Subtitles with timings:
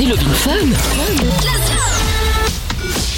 [0.00, 2.03] Love in Fun.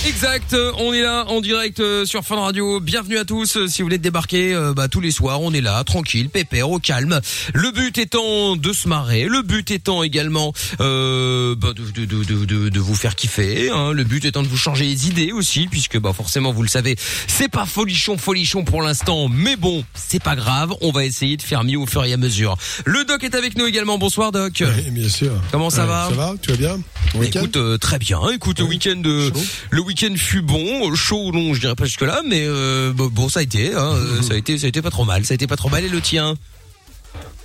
[0.06, 2.78] Exact, euh, on est là en direct euh, sur Fun Radio.
[2.78, 3.56] Bienvenue à tous.
[3.56, 6.70] Euh, Si vous voulez débarquer, euh, bah, tous les soirs, on est là, tranquille, pépère,
[6.70, 7.20] au calme.
[7.52, 9.24] Le but étant de se marrer.
[9.24, 13.68] Le but étant également euh, bah, de, de, de, de, de vous faire kiffer.
[13.70, 13.92] Hein.
[13.92, 16.94] Le but étant de vous changer les idées aussi, puisque bah forcément, vous le savez,
[17.26, 20.72] c'est pas folichon, folichon pour l'instant, mais bon, c'est pas grave.
[20.82, 22.56] On va essayer de faire mieux au fur et à mesure.
[22.84, 23.98] Le Doc est avec nous également.
[23.98, 24.62] Bonsoir Doc.
[24.62, 25.32] Oui, bien sûr.
[25.50, 26.34] Comment ça Ouais, va Ça va?
[26.40, 26.78] Tu vas bien?
[27.12, 28.20] Bon Écoute, euh, très bien.
[28.32, 29.30] Écoute, le week-end, euh,
[29.70, 33.40] le week-end fut bon, chaud, non, je dirais pas jusque là, mais euh, bon, ça
[33.40, 35.36] a été, hein, euh, ça a été, ça a été pas trop mal, ça a
[35.36, 35.84] été pas trop mal.
[35.84, 36.34] Et le tien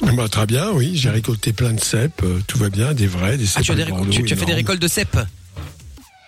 [0.01, 0.91] Bah, Très bien, oui.
[0.95, 2.21] J'ai récolté plein de cèpes.
[2.23, 3.63] euh, tout va bien, des vrais, des Ah, cèpes.
[3.63, 5.17] tu as, des à récol- Bordeaux tu, tu as fait des récoltes de cèpes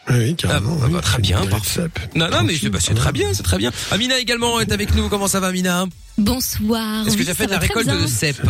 [0.09, 0.77] Oui, carrément.
[0.81, 1.87] Ah, oui, bah, très une bien, parfait.
[2.15, 3.71] Non, non, mais bah, c'est très bien, c'est très bien.
[3.91, 5.09] Amina également est avec nous.
[5.09, 5.85] Comment ça va, Amina?
[6.17, 7.05] Bonsoir.
[7.07, 8.01] Est-ce que Oui, tu as fait de la très récolte bien.
[8.01, 8.49] de cèpes?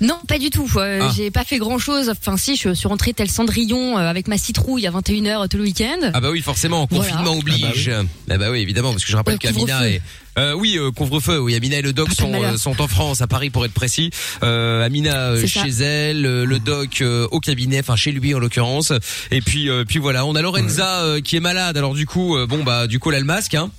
[0.00, 0.70] Non, pas du tout.
[0.76, 1.12] Euh, Ah.
[1.16, 2.08] J'ai pas fait grand chose.
[2.10, 5.64] Enfin, si, je suis rentrée tel Cendrillon euh, avec ma citrouille à 21h tout le
[5.64, 6.10] week-end.
[6.14, 7.38] Ah bah oui, forcément, confinement Voilà.
[7.38, 7.90] oblige.
[8.30, 8.60] Ah bah, oui.
[8.60, 10.00] évidemment, parce que je rappelle Euh, qu'Amina est
[10.38, 11.40] euh, oui, euh, couvre-feu.
[11.40, 14.10] Oui, Amina et le doc de sont euh, en France, à Paris pour être précis.
[14.44, 15.64] Euh, Amina euh, ça.
[15.64, 18.92] chez elle, euh, le doc euh, au cabinet, enfin chez lui en l'occurrence.
[19.32, 21.76] Et puis euh, puis voilà, on a Lorenza euh, qui est malade.
[21.76, 23.54] Alors du coup, euh, bon bah du coup elle a le masque.
[23.54, 23.70] Hein.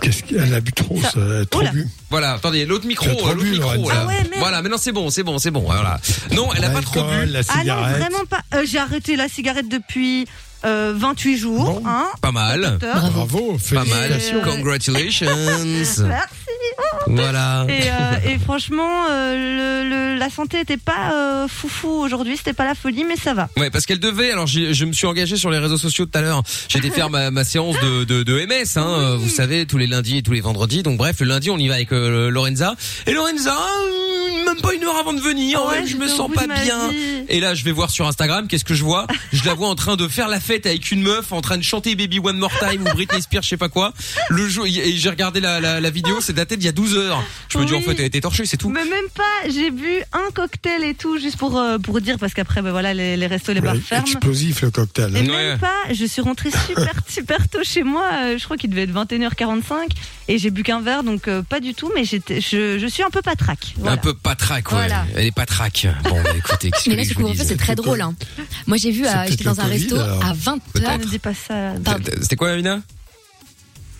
[0.00, 1.86] Qu'est-ce qu'elle a bu trop, ça, elle a trop bu.
[2.10, 3.70] Voilà, attendez, l'autre micro, euh, l'autre micro.
[3.74, 3.94] Lorenza.
[3.94, 4.00] là.
[4.02, 4.28] Ah ouais, merde.
[4.38, 5.60] voilà, maintenant c'est bon, c'est bon, c'est bon.
[5.62, 6.00] Voilà.
[6.32, 7.26] Non, elle a pas trop bu.
[7.26, 7.96] La Ah non, cigarette.
[7.98, 8.40] vraiment pas.
[8.54, 10.26] Euh, J'ai arrêté la cigarette depuis
[10.64, 11.64] euh, 28 jours.
[11.64, 11.82] Bon.
[11.86, 12.60] Hein, Pas mal.
[12.62, 13.10] docteur.
[13.10, 14.12] Bravo, Pas mal.
[14.12, 15.26] Euh, Congratulations.
[15.64, 16.02] Merci.
[17.06, 17.66] Voilà.
[17.68, 22.36] Et, euh, et franchement, euh, le, le- la santé était pas euh, foufou aujourd'hui.
[22.36, 23.48] C'était pas la folie, mais ça va.
[23.56, 24.30] Ouais, parce qu'elle devait.
[24.30, 26.42] Alors, je me suis engagé sur les réseaux sociaux tout à l'heure.
[26.68, 29.78] J'ai été faire ma, ma séance de, de, de MS, hein, euh, vous savez, tous
[29.78, 30.82] les lundis et tous les vendredis.
[30.82, 32.74] Donc, bref, le lundi, on y va avec euh, Lorenza.
[33.06, 36.30] Et Lorenza, euh, même pas une heure avant de venir, Ouais, ouais, je me sens
[36.32, 36.90] pas bien.
[37.28, 39.06] Et là, je vais voir sur Instagram, qu'est-ce que je vois?
[39.32, 41.62] Je la vois en train de faire la fête avec une meuf, en train de
[41.62, 43.92] chanter Baby One More Time ou Britney Spears, je sais pas quoi.
[44.28, 46.83] Le jour, et j'ai regardé la, la, la vidéo, c'est daté d'il y a 12
[46.94, 47.22] heures.
[47.48, 48.68] Je me dis, en fait, elle était torchée, c'est tout.
[48.68, 49.48] Mais même pas.
[49.48, 52.92] J'ai bu un cocktail et tout, juste pour euh, pour dire, parce qu'après, ben voilà,
[52.94, 54.06] les, les restos, les bars Ouais, ferment.
[54.06, 55.16] Explosif, le cocktail.
[55.16, 55.22] Et hein.
[55.22, 55.48] Ouais.
[55.50, 58.82] même pas, je suis rentrée super super tôt chez moi, euh, je crois qu'il devait
[58.82, 59.72] être 21h45
[60.28, 63.02] et j'ai bu qu'un verre donc euh, pas du tout mais j'étais je, je suis
[63.02, 63.74] un peu patraque.
[63.78, 63.92] Voilà.
[63.92, 64.78] Un peu patraque, ouais.
[64.78, 65.06] Voilà.
[65.14, 65.86] Elle est patraque.
[66.04, 68.00] Bon, bah, écoutez, qu'est-ce que Mais là, je ce vous couvre-feu, dise c'est très drôle.
[68.00, 68.14] Hein.
[68.66, 70.24] Moi, j'ai vu, C'est euh, peut-être j'étais dans le un Covid, resto alors.
[70.24, 70.60] à 20h.
[70.86, 71.72] Ah, ne dis pas ça.
[72.20, 72.80] C'était quoi, Amina?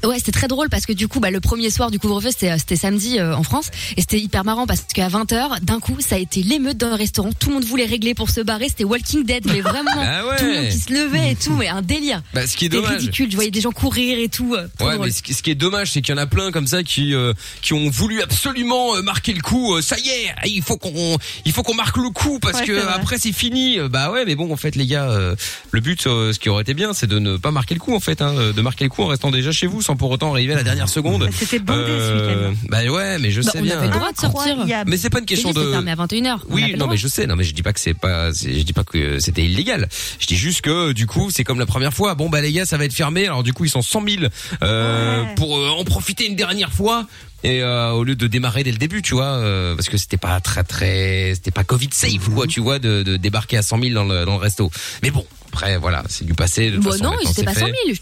[0.05, 2.51] Ouais, c'était très drôle parce que du coup, bah, le premier soir du couvre-feu, c'était,
[2.53, 3.71] euh, c'était samedi euh, en France.
[3.97, 6.95] Et c'était hyper marrant parce qu'à 20h, d'un coup, ça a été l'émeute dans le
[6.95, 7.31] restaurant.
[7.39, 8.69] Tout le monde voulait régler pour se barrer.
[8.69, 9.91] C'était Walking Dead, mais vraiment.
[9.97, 10.37] Ah ouais.
[10.37, 12.23] Tout le monde qui se levait et tout, mais un délire.
[12.35, 12.99] Bah, ce qui est dommage.
[12.99, 13.31] ridicule.
[13.31, 14.55] Je voyais des gens courir et tout.
[14.55, 15.07] euh, Ouais, drôle.
[15.07, 16.83] mais ce qui, ce qui est dommage, c'est qu'il y en a plein comme ça
[16.83, 17.33] qui euh,
[17.63, 19.81] qui ont voulu absolument euh, marquer le coup.
[19.81, 22.87] Ça y est, il faut qu'on il faut qu'on marque le coup parce Ouais, que
[22.89, 23.79] après c'est fini.
[23.91, 25.35] Bah ouais, mais bon, en fait, les gars, euh,
[25.71, 28.01] le but, ce qui aurait été bien, c'est de ne pas marquer le coup, en
[28.01, 30.53] fait, hein, de marquer le coup en restant déjà chez vous, sans pour autant arriver
[30.53, 31.29] à la dernière seconde.
[31.33, 32.67] C'était bondé Euh, ce week-end.
[32.71, 33.79] bah ouais, mais je Bah, sais on bien.
[33.79, 34.57] avait le droit de sortir.
[34.87, 35.71] Mais c'est pas une question de.
[35.73, 36.27] fermé à 21h.
[36.29, 37.95] On a pas Oui, non, mais je sais, non, mais je dis pas que c'est
[37.95, 39.89] pas, je dis pas que c'était illégal.
[40.19, 42.15] Je dis juste que du coup, c'est comme la première fois.
[42.15, 43.27] Bon, bah les gars, ça va être fermé.
[43.27, 44.23] Alors du coup, ils sont 100 000
[44.63, 45.35] euh, Ouais.
[45.37, 47.07] pour euh, en profiter une dernière fois.
[47.43, 50.17] Et euh, au lieu de démarrer dès le début, tu vois, euh, parce que c'était
[50.17, 53.81] pas très très, c'était pas Covid safe, quoi, tu vois, de, de débarquer à 100
[53.83, 54.71] 000 dans le, dans le resto.
[55.03, 56.71] Mais bon, après, voilà, c'est du passé.
[56.71, 57.61] De toute Bon, façon, non, c'était pas fait.
[57.61, 57.97] 100 000.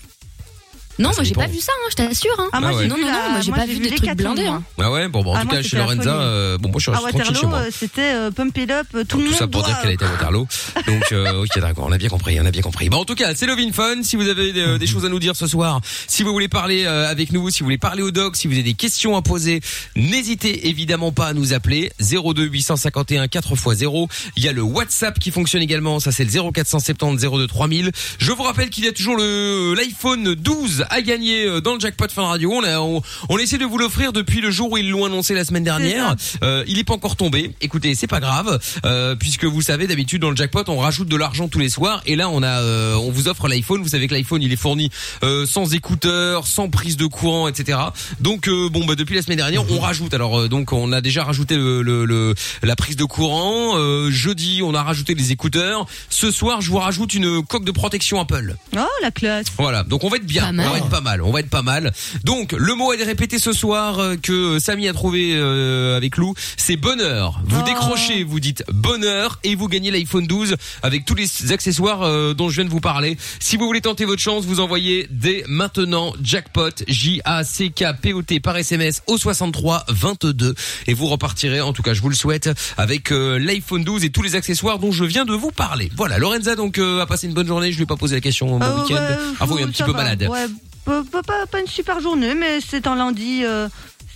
[0.98, 2.34] Non, Ah, moi j'ai pas vu ça, hein, je t'assure.
[2.38, 2.48] Hein.
[2.52, 2.82] Ah, moi, Ah ouais.
[2.82, 4.46] j'ai Non, non, non, moi j'ai pas vu vu des trucs blindés.
[4.46, 4.62] Hein.
[4.78, 6.82] Ah ouais, bon, bon en Ah, tout moi, cas, chez Lorenza, euh, bon, moi, je
[6.82, 7.58] suis À resté tranquille chez Waterloo, moi.
[7.60, 9.92] euh, c'était euh, Pump It Up, euh, tout le tout monde ça pour dire qu'elle
[9.92, 10.46] était à Waterloo.
[10.86, 12.88] Donc, euh, ok, d'accord, on a bien compris, on a bien compris.
[12.90, 14.02] Bon, en tout cas, c'est Lovin Fun.
[14.02, 16.84] Si vous avez euh, des choses à nous dire ce soir, si vous voulez parler
[16.84, 19.22] euh, avec nous, si vous voulez parler au doc, si vous avez des questions à
[19.22, 19.60] poser,
[19.96, 24.08] n'hésitez évidemment pas à nous appeler 02 851 4x0.
[24.36, 27.90] Il y a le WhatsApp qui fonctionne également, ça c'est le 0470 02 3000.
[28.18, 31.80] Je vous rappelle qu'il y a toujours le l'iPhone 12 à gagner euh, dans le
[31.80, 32.52] jackpot Fun Radio.
[32.52, 35.34] On a on, on essaie de vous l'offrir depuis le jour où ils l'ont annoncé
[35.34, 36.14] la semaine dernière.
[36.42, 37.52] Euh, il est pas encore tombé.
[37.60, 41.16] Écoutez, c'est pas grave, euh, puisque vous savez d'habitude dans le jackpot on rajoute de
[41.16, 43.82] l'argent tous les soirs et là on a euh, on vous offre l'iPhone.
[43.82, 44.90] Vous savez que l'iPhone il est fourni
[45.22, 47.78] euh, sans écouteurs, sans prise de courant, etc.
[48.20, 50.14] Donc euh, bon bah depuis la semaine dernière on rajoute.
[50.14, 53.76] Alors euh, donc on a déjà rajouté le, le- le- la prise de courant.
[53.78, 55.86] Euh, jeudi on a rajouté les écouteurs.
[56.10, 58.56] Ce soir je vous rajoute une coque de protection Apple.
[58.76, 59.46] Oh la classe.
[59.58, 60.42] Voilà, donc on va être bien.
[60.44, 60.66] Pas mal.
[60.72, 61.22] On va être pas mal.
[61.22, 61.92] On va être pas mal.
[62.24, 66.34] Donc le mot à répéter ce soir euh, que Samy a trouvé euh, avec Lou,
[66.56, 67.40] c'est bonheur.
[67.46, 67.64] Vous Oh.
[67.64, 72.48] décrochez, vous dites bonheur et vous gagnez l'iPhone 12 avec tous les accessoires euh, dont
[72.48, 73.16] je viens de vous parler.
[73.40, 77.84] Si vous voulez tenter votre chance, vous envoyez dès maintenant jackpot J A C K
[78.00, 80.54] P O T par SMS au 63 22
[80.86, 84.10] et vous repartirez en tout cas je vous le souhaite avec euh, l'iPhone 12 et
[84.10, 85.90] tous les accessoires dont je viens de vous parler.
[85.96, 88.20] Voilà, Lorenza donc euh, a passé une bonne journée, je lui ai pas posé la
[88.20, 88.94] question mon Euh, week-end.
[88.94, 89.98] ouais, ah vous, il est un petit peu va.
[89.98, 90.26] malade.
[90.30, 90.46] Ouais,
[90.84, 91.02] pas,
[91.50, 93.42] pas- une super journée, mais c'est un lundi.
[93.44, 93.68] euh,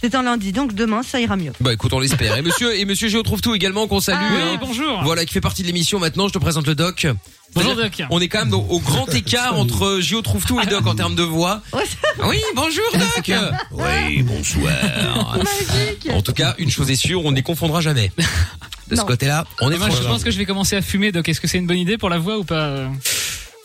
[0.03, 1.53] c'est un lundi, donc demain ça ira mieux.
[1.61, 2.37] Bah écoute, on l'espère.
[2.37, 4.19] Et monsieur et monsieur Géo trouve tout également qu'on salue.
[4.21, 4.53] Ah.
[4.53, 4.59] hein.
[4.61, 5.03] bonjour.
[5.03, 6.29] Voilà, qui fait partie de l'émission maintenant.
[6.29, 7.07] Je te présente le doc.
[7.55, 8.03] Bonjour, Doc.
[8.11, 11.15] On est quand même au, grand écart entre Géo trouve tout et Doc en termes
[11.15, 11.63] de voix.
[12.25, 13.33] Oui, bonjour Doc.
[13.73, 15.39] Oui, bonsoir.
[15.39, 16.09] Magique.
[16.13, 18.13] En tout cas, une chose est sûre, on ne les confondra jamais.
[18.89, 21.29] De ce côté-là, on est Moi, je pense que je vais commencer à fumer, donc
[21.29, 22.89] est-ce que c'est une bonne idée pour la voix ou pas euh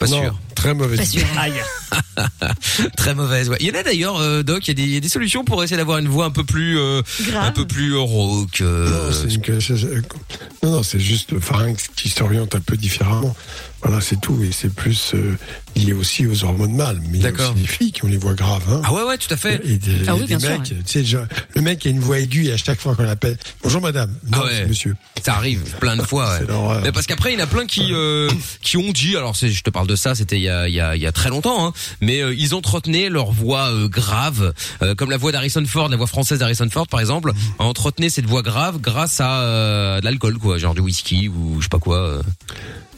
[0.01, 0.39] pas non, sûr.
[0.56, 1.19] très mauvaise Pas idée.
[1.19, 1.27] sûr.
[1.39, 1.53] Aïe.
[2.98, 3.50] Très mauvaise.
[3.50, 3.57] Ouais.
[3.59, 4.68] Il y en a d'ailleurs, euh, Doc.
[4.68, 6.31] Il y, a des- il y a des solutions pour essayer d'avoir une voix un
[6.31, 7.45] peu plus, euh, Grave.
[7.45, 8.62] un peu plus euh, rauque.
[8.62, 12.59] euh, Non, c'est une- c'est- c'est- non, non, c'est juste le pharynx qui s'oriente un
[12.62, 13.36] peu différemment.
[13.83, 14.42] Voilà, c'est tout.
[14.44, 15.38] Et c'est plus euh,
[15.75, 17.01] lié aussi aux hormones mâles.
[17.10, 18.63] Mais il y a aussi des filles qui ont les voix graves.
[18.72, 18.81] Hein.
[18.86, 19.60] Ah ouais, ouais, tout à fait.
[19.66, 21.25] Et des, Ah oui, des bien sûr, mecs, tu sais, genre,
[21.56, 24.39] le mec a une voix aiguë et à chaque fois qu'on l'appelle, bonjour madame, non,
[24.42, 24.68] Ah ouais.
[24.68, 24.95] monsieur.
[25.24, 26.38] Ça arrive plein de fois.
[26.39, 26.81] C'est Ouais.
[26.83, 28.30] Mais parce qu'après il y en a plein qui euh,
[28.62, 30.80] qui ont dit alors je te parle de ça c'était il y a il y
[30.80, 34.54] a, il y a très longtemps hein, mais euh, ils entretenaient leur voix euh, grave
[34.83, 38.25] euh, comme la voix d'Harrison Ford la voix française d'Harrison Ford par exemple entretenait cette
[38.25, 41.80] voix grave grâce à euh, de l'alcool quoi genre du whisky ou je sais pas
[41.80, 42.22] quoi euh.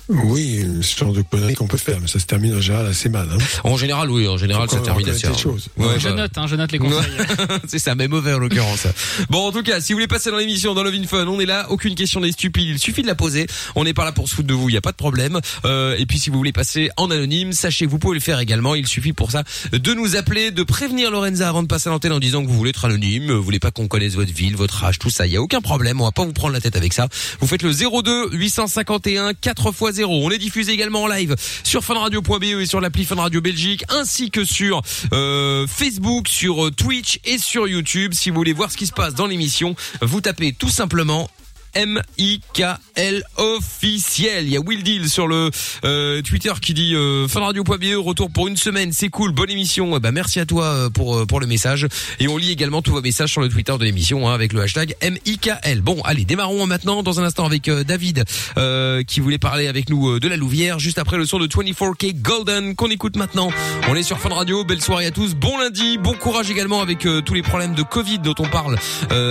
[0.09, 3.09] Oui, ce genre de conneries qu'on peut faire, mais ça se termine en général assez
[3.09, 3.29] mal.
[3.31, 3.37] Hein.
[3.63, 5.69] en général oui en général ça qu'on termine assez choses.
[5.77, 6.15] Ouais, Je bah.
[6.15, 7.11] note, hein, je note les conseils.
[7.67, 8.87] c'est ça, mais mauvais en l'occurrence.
[9.29, 11.39] Bon, en tout cas, si vous voulez passer dans l'émission, dans Love in Fun, on
[11.39, 11.67] est là.
[11.69, 12.67] Aucune question n'est stupide.
[12.67, 13.47] Il suffit de la poser.
[13.75, 14.69] On n'est pas là pour se foutre de vous.
[14.69, 15.39] Il n'y a pas de problème.
[15.65, 18.39] Euh, et puis, si vous voulez passer en anonyme, sachez que vous pouvez le faire
[18.39, 18.75] également.
[18.75, 22.11] Il suffit pour ça de nous appeler, de prévenir Lorenza avant de passer à l'antenne
[22.11, 24.83] en disant que vous voulez être anonyme, vous voulez pas qu'on connaisse votre ville, votre
[24.83, 25.25] âge, tout ça.
[25.25, 26.01] Il y a aucun problème.
[26.01, 27.07] On va pas vous prendre la tête avec ça.
[27.39, 30.25] Vous faites le 02 851 4 x 0.
[30.25, 34.31] On est diffusé également en live sur funradio.be et sur l'appli Fun Radio Belgique, ainsi
[34.31, 34.81] que sur
[35.13, 38.13] euh, Facebook, sur euh, Twitch et sur YouTube.
[38.13, 41.29] Si vous voulez voir ce qui se passe dans l'émission, vous tapez tout simplement
[41.73, 44.45] M-I-K-L officiel.
[44.45, 45.49] Il y a Will Deal sur le
[45.83, 49.95] euh, Twitter qui dit euh, funradio.be retour pour une semaine, c'est cool, bonne émission.
[49.95, 51.87] Eh ben, merci à toi euh, pour euh, pour le message
[52.19, 54.61] et on lit également tous vos messages sur le Twitter de l'émission hein, avec le
[54.61, 55.81] hashtag M-I-K-L.
[55.81, 58.23] Bon, allez, démarrons maintenant dans un instant avec euh, David
[58.57, 62.21] euh, qui voulait parler avec nous de la Louvière juste après le son de 24K
[62.21, 63.49] Golden qu'on écoute maintenant.
[63.89, 66.99] On est sur Fun Radio, belle soirée à tous, bon lundi, bon courage également avec
[66.99, 68.77] tous les problèmes de Covid dont on parle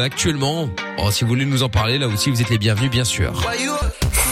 [0.02, 0.68] actuellement.
[0.98, 3.34] Oh, si vous voulez nous en parler là aussi, vous êtes les bienvenus bien sûr.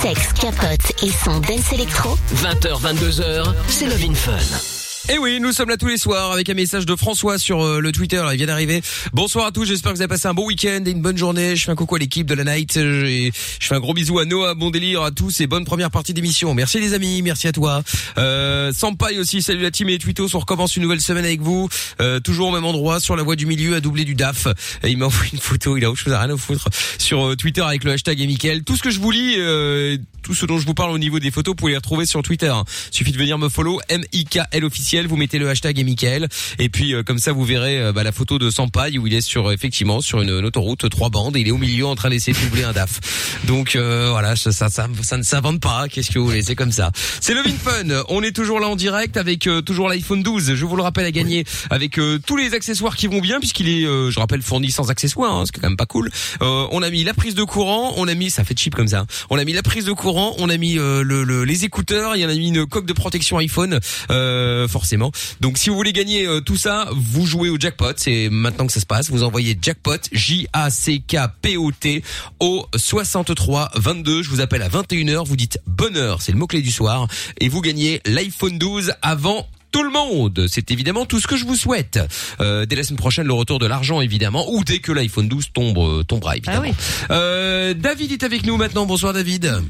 [0.01, 2.17] Sexe, capote et son dance électro.
[2.37, 4.80] 20h, 22h, c'est Love in Fun.
[5.13, 7.81] Et oui, nous sommes là tous les soirs avec un message de François sur euh,
[7.81, 8.81] le Twitter, il vient d'arriver.
[9.13, 11.57] Bonsoir à tous, j'espère que vous avez passé un bon week-end et une bonne journée.
[11.57, 14.25] Je fais un coucou à l'équipe de la Night je fais un gros bisou à
[14.25, 16.55] Noah, bon délire à tous et bonne première partie d'émission.
[16.55, 17.83] Merci les amis, merci à toi.
[18.19, 21.41] Euh, Sampaï aussi, salut la team et les twittos, on recommence une nouvelle semaine avec
[21.41, 21.69] vous.
[22.01, 24.47] Euh, toujours au même endroit, sur la voie du milieu, à doubler du DAF.
[24.85, 26.69] Il m'a envoyé une photo, il a autre chose à rien à foutre,
[26.99, 28.61] sur euh, Twitter avec le hashtag et.
[28.63, 31.19] Tout ce que je vous lis, euh, tout ce dont je vous parle au niveau
[31.19, 32.47] des photos, vous pouvez les retrouver sur Twitter.
[32.49, 32.65] hein.
[32.93, 36.29] Suffit de venir me follow, M-I-K-L officiel, vous mettez le hashtag et Mickaël.
[36.59, 39.15] Et puis euh, comme ça vous verrez euh, bah, la photo de Sampaï où il
[39.15, 41.95] est sur effectivement sur une, une autoroute trois bandes et il est au milieu en
[41.95, 43.01] train d'essayer de doubler un DAF.
[43.45, 45.87] Donc euh, voilà, ça, ça, ça, ça ne s'invente pas.
[45.89, 46.43] Qu'est-ce que vous voulez?
[46.43, 46.91] C'est comme ça.
[47.21, 48.05] C'est le Fun.
[48.09, 50.55] On est toujours là en direct avec toujours l'iPhone 12.
[50.55, 53.83] Je vous le rappelle à gagner avec tous les accessoires qui vont bien puisqu'il est,
[53.83, 56.11] je rappelle, fourni sans accessoires, hein, ce qui est quand même pas cool.
[56.41, 59.05] On a mis la prise de courant, on a mis, ça fait cheap comme ça.
[59.31, 62.21] On a mis la prise de courant, on a mis le, le- les écouteurs, il
[62.21, 65.13] y en a mis une coque de protection iPhone, euh, forcément.
[65.41, 67.93] Donc si vous voulez gagner euh, tout ça, vous jouez au jackpot.
[67.97, 69.11] C'est maintenant que ça se passe.
[69.11, 72.03] Vous envoyez jackpot J A C K P O T
[72.41, 74.23] au 63 22.
[74.23, 75.25] Je vous appelle à 21h.
[75.25, 77.07] Vous dites bonheur, c'est le mot clé du soir,
[77.39, 80.47] et vous gagnez l'iPhone 12 avant tout le monde.
[80.49, 82.01] C'est évidemment tout ce que je vous souhaite.
[82.41, 85.53] Euh, dès la semaine prochaine, le retour de l'argent, évidemment, ou dès que l'iPhone 12
[85.53, 86.63] tombe, euh, tombera, évidemment.
[86.65, 86.75] Ah oui.
[87.13, 88.87] Euh, David est avec nous maintenant.
[88.87, 89.63] Bonsoir, David.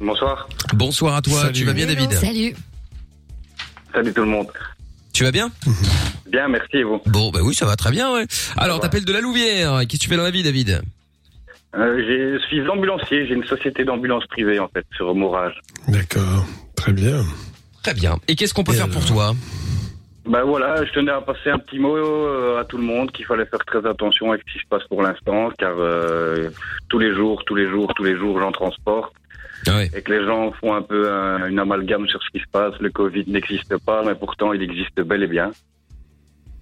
[0.00, 0.48] Bonsoir.
[0.72, 1.42] Bonsoir à toi.
[1.42, 1.52] Salut.
[1.52, 2.12] Tu vas bien, David?
[2.14, 2.56] Salut.
[3.94, 4.48] Salut tout le monde.
[5.12, 5.50] Tu vas bien
[6.26, 7.00] Bien, merci et vous.
[7.06, 8.26] Bon, bah oui, ça va très bien, ouais.
[8.56, 9.80] Alors, t'appelles de la Louvière.
[9.82, 10.82] Qu'est-ce que tu fais dans la vie, David
[11.76, 15.60] Euh, je suis ambulancier, j'ai une société d'ambulance privée en fait sur Morage.
[15.86, 17.22] D'accord, très bien.
[17.84, 18.16] Très bien.
[18.26, 19.34] Et qu'est-ce qu'on peut Et faire pour toi
[20.28, 23.26] Ben voilà, je tenais à passer un petit mot euh, à tout le monde qu'il
[23.26, 26.50] fallait faire très attention avec ce qui se passe pour l'instant, car euh,
[26.88, 29.12] tous les jours, tous les jours, tous les jours, j'en transporte
[29.66, 32.48] Ah et que les gens font un peu un- une amalgame sur ce qui se
[32.50, 32.74] passe.
[32.80, 35.50] Le Covid n'existe pas, mais pourtant il existe bel et bien.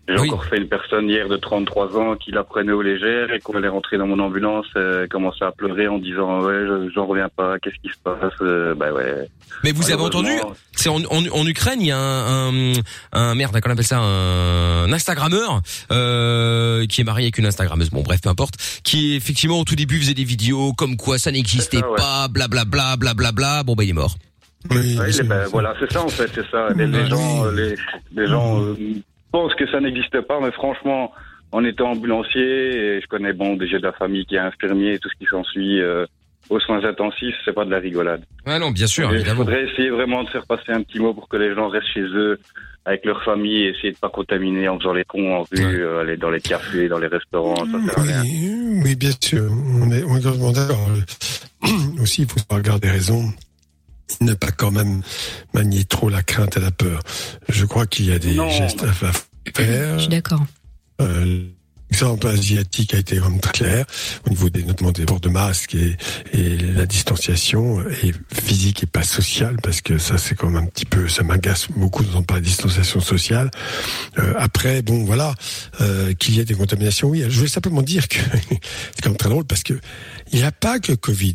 [0.08, 0.28] J'ai Oui.
[0.30, 3.52] encore fait une personne hier de 33 ans qui la prenait au légère et quand
[3.56, 7.06] elle est rentrée dans mon ambulance, elle commençait à pleurer en disant ouais, je- j'en
[7.06, 9.28] reviens pas, qu'est-ce qui se passe Euh, Bah ouais.
[9.62, 10.30] Mais vous avez entendu
[10.72, 12.72] C'est en, en, en Ukraine, il y a un, un,
[13.12, 15.60] un merde, comment on appelle ça, un, Instagrammeur
[15.92, 17.90] euh, qui est marié avec une Instagrammeuse.
[17.90, 18.54] Bon, bref, peu importe.
[18.82, 21.96] Qui effectivement au tout début faisait des vidéos comme quoi ça n'existait ouais.
[21.96, 23.62] pas, blablabla, blablabla.
[23.62, 24.16] Bon, bah il est mort.
[24.70, 26.68] Oui, les- ben, voilà, c'est ça en fait, c'est ça.
[26.76, 27.08] Les, les Oui.
[27.08, 27.76] gens, euh, les,
[28.20, 28.76] les gens euh,
[29.32, 31.12] pensent que ça n'existe pas, mais franchement,
[31.50, 32.40] en étant ambulancier,
[32.96, 35.26] et je connais bon déjà de la famille qui est infirmier et tout ce qui
[35.28, 36.06] s'ensuit euh,
[36.50, 38.22] aux soins intensifs, c'est pas de la rigolade.
[38.46, 41.28] Ouais, non, bien sûr, Il faudrait essayer vraiment de faire passer un petit mot pour
[41.28, 42.38] que les gens restent chez eux
[42.84, 45.64] avec leur famille et essayer de pas contaminer en faisant les cons en rue, Ouais.
[45.80, 48.22] euh, aller dans les cafés, dans les restaurants, ça sert à rien.
[48.22, 49.44] Oui, oui, bien sûr.
[49.80, 50.88] On est, on est complètement d'accord.
[52.02, 53.22] Aussi, il faut savoir garder raison.
[54.20, 55.02] Ne pas quand même
[55.54, 57.00] manier trop la crainte et la peur.
[57.48, 58.50] Je crois qu'il y a des Non.
[58.50, 59.12] gestes à faire.
[59.56, 60.44] Je suis d'accord.
[61.00, 61.44] Euh,
[61.90, 63.84] L'exemple asiatique a été quand même très clair
[64.26, 65.98] au niveau des, notamment des ports de masques et,
[66.32, 70.66] et la distanciation est physique et pas sociale parce que ça c'est quand même un
[70.66, 73.50] petit peu ça m'agace beaucoup d'entendre parler de distanciation sociale.
[74.18, 75.34] Euh, après bon voilà
[75.82, 78.16] euh, qu'il y ait des contaminations oui je voulais simplement dire que
[78.48, 79.78] c'est quand même très drôle parce que
[80.32, 81.34] il n'y a pas que Covid.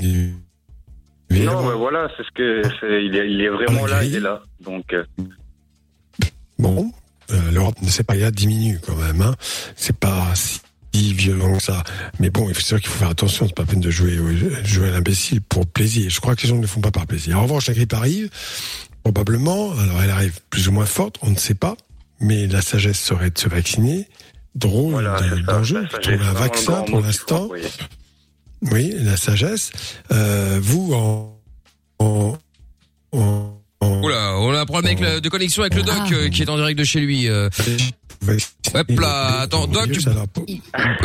[1.29, 2.61] Non, mais voilà, c'est ce que
[3.05, 4.41] il est, il est vraiment là, il- est là.
[4.61, 5.03] Donc, euh,
[6.59, 6.91] Bon,
[7.31, 9.21] euh, l'Europe ne sait pas, a diminue quand même.
[9.21, 9.35] Hein.
[9.75, 11.83] C'est pas si violent que ça.
[12.19, 13.45] Mais bon, c'est sûr qu'il faut faire attention.
[13.47, 16.09] C'est pas la peine de jouer, au- jouer à l'imbécile pour plaisir.
[16.09, 17.37] Je crois que les gens ne le font pas par plaisir.
[17.37, 18.29] En revanche, la grippe arrive,
[19.03, 19.71] probablement.
[19.77, 21.75] Alors, elle arrive plus ou moins forte, on ne sait pas.
[22.19, 24.07] Mais la sagesse serait de se vacciner.
[24.55, 25.19] Drôle voilà.
[25.91, 27.47] Ça, Trouver un vaccin pour l'instant.
[28.71, 29.71] Oui, la sagesse.
[30.11, 31.39] Euh, vous, en,
[31.99, 32.37] en,
[33.11, 36.07] en, en- Oula, on a un problème avec le- de connexion avec le doc Ah.
[36.13, 37.27] euh, qui est en direct de chez lui.
[37.29, 37.49] euh.
[38.73, 40.27] Hop là, attends, Doc, leur-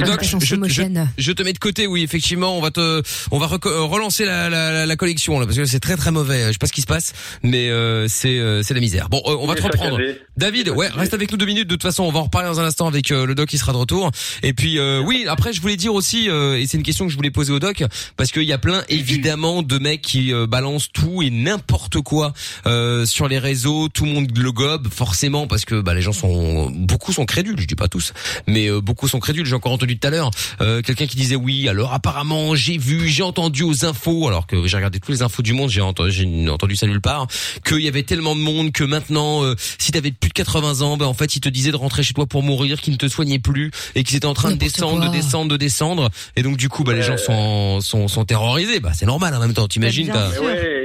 [0.05, 1.09] Doc, je, je, homogène.
[1.17, 4.49] je te mets de côté, oui, effectivement, on va te, on va euh, relancer la,
[4.51, 6.47] la, la, la collection là, parce que c'est très très mauvais.
[6.49, 7.13] Je sais pas ce qui se passe,
[7.43, 9.09] mais euh, c'est euh, c'est la misère.
[9.09, 9.99] Bon, euh, on va te reprendre.
[10.37, 11.69] David, ouais, reste avec nous deux minutes.
[11.69, 13.59] De toute façon, on va en reparler dans un instant avec euh, le doc qui
[13.59, 14.11] sera de retour.
[14.43, 17.13] Et puis, euh, oui, après, je voulais dire aussi, euh, et c'est une question que
[17.13, 17.85] je voulais poser au doc,
[18.17, 22.33] parce qu'il y a plein, évidemment, de mecs qui euh, balancent tout et n'importe quoi
[22.67, 23.89] euh, sur les réseaux.
[23.89, 27.59] Tout le monde le gobe, forcément, parce que bah, les gens sont, beaucoup sont crédules.
[27.59, 28.13] Je dis pas tous,
[28.47, 29.47] mais euh, beaucoup sont crédules.
[29.47, 31.69] J'ai encore entendu tout à l'heure euh, quelqu'un qui disait oui.
[31.69, 35.43] Alors apparemment, j'ai vu, j'ai entendu aux infos, alors que j'ai regardé toutes les infos
[35.43, 37.27] du monde, j'ai entendu, j'ai entendu ça nulle part,
[37.65, 40.97] qu'il y avait tellement de monde que maintenant, euh, si t'avais plus de 80 ans,
[40.97, 43.09] ben en fait, ils te disaient de rentrer chez toi pour mourir, qu'ils ne te
[43.09, 45.09] soignaient plus et qu'ils étaient en train de descendre, quoi.
[45.09, 46.11] de descendre, de descendre.
[46.37, 48.81] Et donc du coup, bah les gens sont sont, sont terrorisés.
[48.81, 49.69] Bah c'est normal en même temps.
[49.69, 50.83] T'imagines ouais,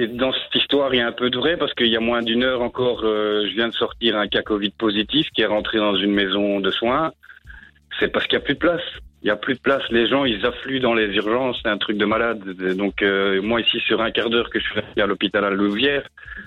[0.00, 2.00] et dans cette histoire, il y a un peu de vrai parce qu'il y a
[2.00, 5.46] moins d'une heure encore, euh, je viens de sortir un cas Covid positif qui est
[5.46, 7.12] rentré dans une maison de soins.
[8.00, 8.82] C'est parce qu'il n'y a plus de place.
[9.22, 9.82] Il n'y a plus de place.
[9.90, 11.58] Les gens, ils affluent dans les urgences.
[11.62, 12.40] C'est un truc de malade.
[12.76, 15.50] Donc, euh, moi, ici, sur un quart d'heure que je suis resté à l'hôpital à
[15.50, 16.02] Louvière,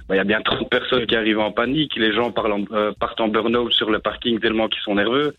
[0.09, 1.95] bah, il y a bien 30 personnes qui arrivent en panique.
[1.95, 5.35] Les gens parlent en- euh, partent en burn-out sur le parking tellement qu'ils sont nerveux.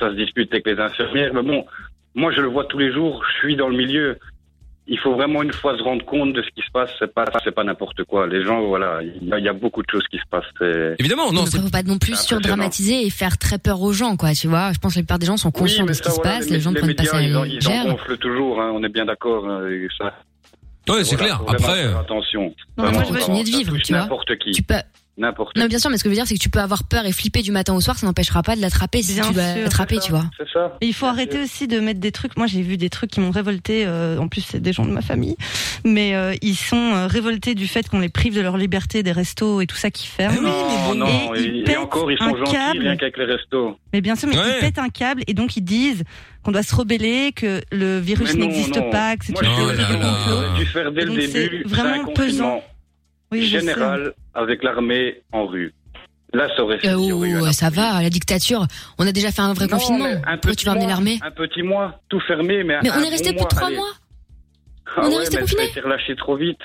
[0.00, 1.32] Ça se dispute avec les infirmières.
[1.32, 1.64] Mais bon,
[2.16, 3.24] moi, je le vois tous les jours.
[3.30, 4.18] Je suis dans le milieu
[4.88, 6.90] il faut vraiment une fois se rendre compte de ce qui se passe.
[6.98, 8.26] C'est pas, c'est pas n'importe quoi.
[8.26, 10.44] Les gens, voilà, il y, a- il y a beaucoup de choses qui se passent.
[10.58, 11.40] C'est- Évidemment, non.
[11.40, 14.32] Donc, c'est- faut pas non plus surdramatiser et faire très peur aux gens, quoi.
[14.34, 16.10] Tu vois, je pense que la plupart des gens sont conscients Oui, de ce qui
[16.10, 16.50] se passe.
[16.50, 18.60] Les, gens les prennent pas ça ils, en, ils en gonflent toujours.
[18.60, 19.44] hein, on est bien d'accord.
[19.68, 20.12] et ça,
[20.88, 21.42] Ouais, c'est voilà, clair.
[21.48, 22.42] Après, euh, attention.
[22.76, 24.02] Non, Vraiment, moi, je veux continuer de vivre, tu vois.
[24.02, 24.74] N'importe qui, Tu peux.
[25.18, 26.84] N'importe Non, bien sûr, mais ce que je veux dire, c'est que tu peux avoir
[26.84, 29.34] peur et flipper du matin au soir, ça n'empêchera pas de l'attraper si Bien tu
[29.34, 30.24] l'attraper, C'est tu vois.
[30.38, 30.76] C'est ça.
[30.80, 31.44] Et il faut Bien arrêter sûr.
[31.44, 32.36] aussi de mettre des trucs.
[32.36, 33.84] Moi, j'ai vu des trucs qui m'ont révolté.
[33.86, 35.36] euh, en plus, c'est des gens de ma famille,
[35.84, 39.12] mais euh, ils sont euh, révoltés du fait qu'on les prive de leur liberté, des
[39.12, 40.38] restos et tout ça qui ferment.
[40.42, 41.12] Ah oui, mais Non, bon.
[41.28, 42.78] non, Et ils et, et pètent encore, ils sont un gentils, câble.
[42.80, 43.78] rien qu'avec les restos.
[43.92, 44.56] Mais bien sûr, mais Ouais.
[44.56, 46.02] ils pètent un câble et donc ils disent
[46.42, 49.54] qu'on doit se rebeller, que le virus Mais n'existe pas, que c'est Moi, une je
[49.62, 50.58] Oh théorie complot.
[50.58, 52.62] dû faire dès Donc, le c'est début vraiment pesant.
[53.32, 53.60] Oui, je sais.
[53.60, 55.72] général avec l'armée en rue.
[56.34, 58.66] Là, ça aurait Euh, y aurait eu oh, un ça va, la dictature.
[58.98, 60.06] On a déjà fait un vrai Non, confinement.
[60.06, 62.94] un Pourquoi petit tu vas mois, l'armée Un petit mois, tout fermé, mais Mais un
[62.94, 63.92] on est bon resté plus de trois mois.
[64.96, 65.60] Ah On est ouais, resté mais confiné.
[65.62, 66.58] Ça a été relâché trop vite.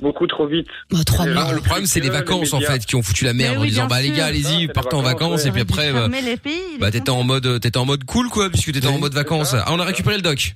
[0.00, 0.66] Beaucoup trop vite.
[0.90, 1.52] Bah, trois mois.
[1.52, 3.86] le problème c'est les les vacances en fait qui ont foutu la merde en disant
[3.86, 5.48] bah les gars Ça, allez-y les partez en vacances, ouais.
[5.48, 6.08] et puis après bah,
[6.42, 6.78] pays.
[6.80, 9.50] bah t'étais en mode t'étais en mode cool quoi puisque t'étais en mode vacances.
[9.50, 10.54] ça, Ah on a récupéré le doc.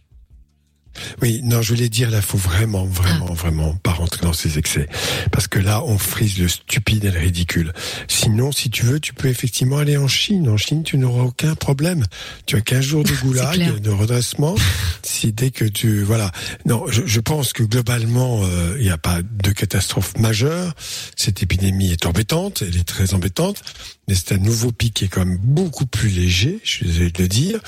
[1.22, 4.88] Oui, non, je voulais dire, là, faut vraiment, vraiment, vraiment pas rentrer dans ces excès.
[5.32, 7.72] Parce que là, on frise le stupide et le ridicule.
[8.08, 10.48] Sinon, si tu veux, tu peux effectivement aller en Chine.
[10.48, 12.04] En Chine, tu n'auras aucun problème.
[12.46, 14.54] Tu as 15 jours de goulag, de redressement.
[15.02, 16.30] si dès que tu, voilà.
[16.64, 20.74] Non, je, je pense que globalement, euh, il n'y a pas de catastrophe majeure.
[21.16, 23.62] Cette épidémie est embêtante, elle est très embêtante.
[24.08, 27.10] Mais c'est un nouveau pic qui est quand même beaucoup plus léger, je suis désolé
[27.10, 27.60] de le dire,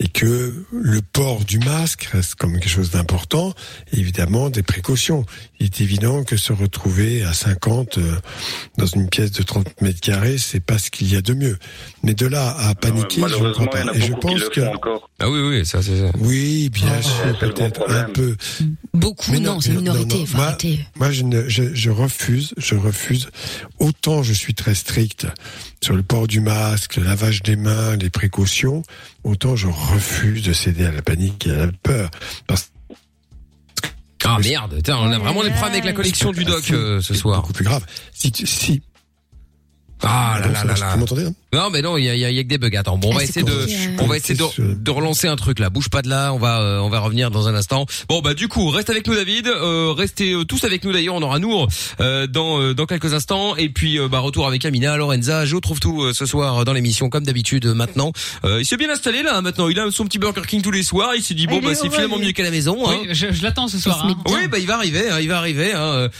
[0.00, 3.54] et que le port du masque reste comme quelque chose d'important,
[3.92, 5.24] évidemment des précautions.
[5.60, 8.16] Il est évident que se retrouver à 50 euh,
[8.76, 11.58] dans une pièce de 30 mètres carrés, c'est pas ce qu'il y a de mieux.
[12.02, 13.96] Mais de là à paniquer, je ne crois Malheureusement, il y en pas.
[13.96, 14.60] Et je pense que.
[15.20, 16.10] Ah oui, oui, ça c'est ça.
[16.18, 18.36] oui, bien Ah, sûr, peut-être un peu.
[18.92, 20.18] Beaucoup, Mais non, c'est une minorité.
[20.18, 20.56] non, moi-.
[20.96, 23.28] Moi, je, ne, je, je refuse, je refuse.
[23.78, 25.26] Autant je suis très strict
[25.84, 28.82] sur le port du masque, le lavage des mains, les précautions,
[29.22, 32.10] autant je refuse de céder à la panique et à la peur.
[32.46, 32.72] Parce
[34.24, 37.20] Ah merde, on a vraiment des problèmes avec la connexion du doc euh, ce c'est
[37.20, 37.42] soir.
[37.42, 37.84] beaucoup plus grave.
[38.14, 38.82] Si.
[40.02, 40.92] Ah là Attends, là là là.
[40.94, 42.42] Vous m'entendez hein Non mais non, il y a, il y a- il y a
[42.42, 42.76] que des bugs.
[42.76, 43.96] Attends, bon, on Ah, va essayer de, hein.
[44.00, 45.70] on va essayer de, de relancer un truc là.
[45.70, 47.86] Bouge pas de là, on va, euh, on va revenir dans un instant.
[48.08, 51.14] Bon bah du coup, reste avec nous David, euh, restez euh, tous avec nous d'ailleurs.
[51.14, 51.68] On aura Nour
[52.00, 55.60] euh, dans euh, dans quelques instants et puis euh, bah retour avec Amina, Lorenza, Jo
[55.60, 58.12] trouve tout euh, ce soir dans l'émission comme d'habitude euh, maintenant.
[58.44, 59.68] Euh, il s'est bien installé là hein, maintenant.
[59.68, 61.12] Il a son petit Burger King tous les soirs.
[61.16, 62.88] Il s'est dit bon Il bah est c'est finalement mieux qu'à la maison.
[62.88, 62.96] Hein.
[63.02, 64.04] Oui, je, je l'attends ce soir.
[64.04, 64.14] hein.
[64.28, 65.72] Oui, bah il va arriver, hein, il va arriver.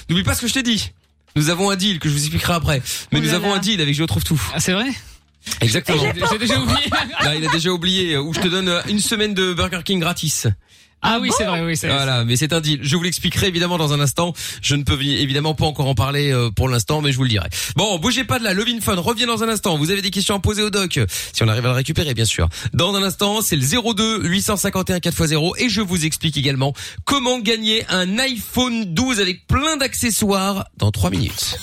[0.09, 0.91] N'oublie pas ce que je t'ai dit.
[1.37, 2.83] Nous avons un deal que je vous expliquerai après.
[3.13, 3.57] Mais Oh nous là avons là.
[3.57, 4.41] un deal avec Je trouve tout.
[4.55, 4.87] Ah, c'est vrai?
[5.61, 6.03] Exactement.
[6.31, 6.79] J'ai déjà oublié.
[7.23, 8.15] Là, il a déjà oublié.
[8.15, 10.47] euh, Où je te donne euh, une semaine de Burger King gratis.
[11.07, 12.81] Ah oui, c'est vrai, oui, c'est Voilà, mais c'est un deal.
[12.83, 14.33] Je vous l'expliquerai évidemment dans un instant.
[14.63, 17.25] Je ne peux vi- évidemment pas encore en parler euh, pour l'instant, mais je vous
[17.25, 17.49] le dirai.
[17.77, 18.55] Bon, bougez pas de là.
[18.55, 19.77] Levin Fun revient dans un instant.
[19.77, 20.99] Vous avez des questions à poser au doc,
[21.33, 22.49] si on arrive à le récupérer, bien sûr.
[22.73, 23.63] Dans un instant, c'est le
[23.95, 26.73] 02 851 4x0 et je vous explique également
[27.05, 31.59] comment gagner un iPhone 12 avec plein d'accessoires dans 3 minutes.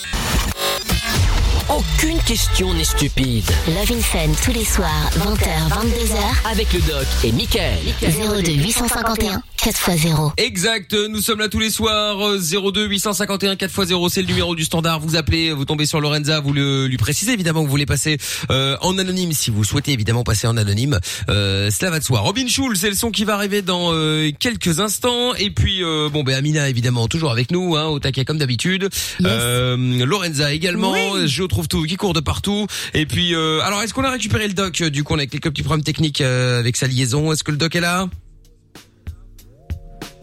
[1.73, 3.49] Aucune question n'est stupide.
[3.67, 7.77] Love in Fun tous les soirs, 20h, 22h, Avec le doc et Michael.
[8.01, 10.31] 02 851 4x0.
[10.37, 14.63] Exact, nous sommes là tous les soirs, euh, 02 851 4x0, c'est le numéro du
[14.63, 17.85] standard, vous appelez, vous tombez sur Lorenza, vous le, lui précisez évidemment que vous voulez
[17.85, 18.17] passer
[18.49, 20.99] euh, en anonyme, si vous souhaitez évidemment passer en anonyme,
[21.29, 22.21] euh, cela va de soi.
[22.21, 26.09] Robin Schulz, c'est le son qui va arriver dans euh, quelques instants, et puis euh,
[26.11, 28.89] bon ben Amina évidemment toujours avec nous, hein, au taquet comme d'habitude,
[29.23, 30.95] euh, Lorenza également,
[31.27, 32.65] je trouve tout qui court de partout,
[32.95, 35.51] et puis euh, alors est-ce qu'on a récupéré le doc, du coup on a quelques
[35.51, 38.09] petits problèmes techniques euh, avec sa liaison, est-ce que le doc est là?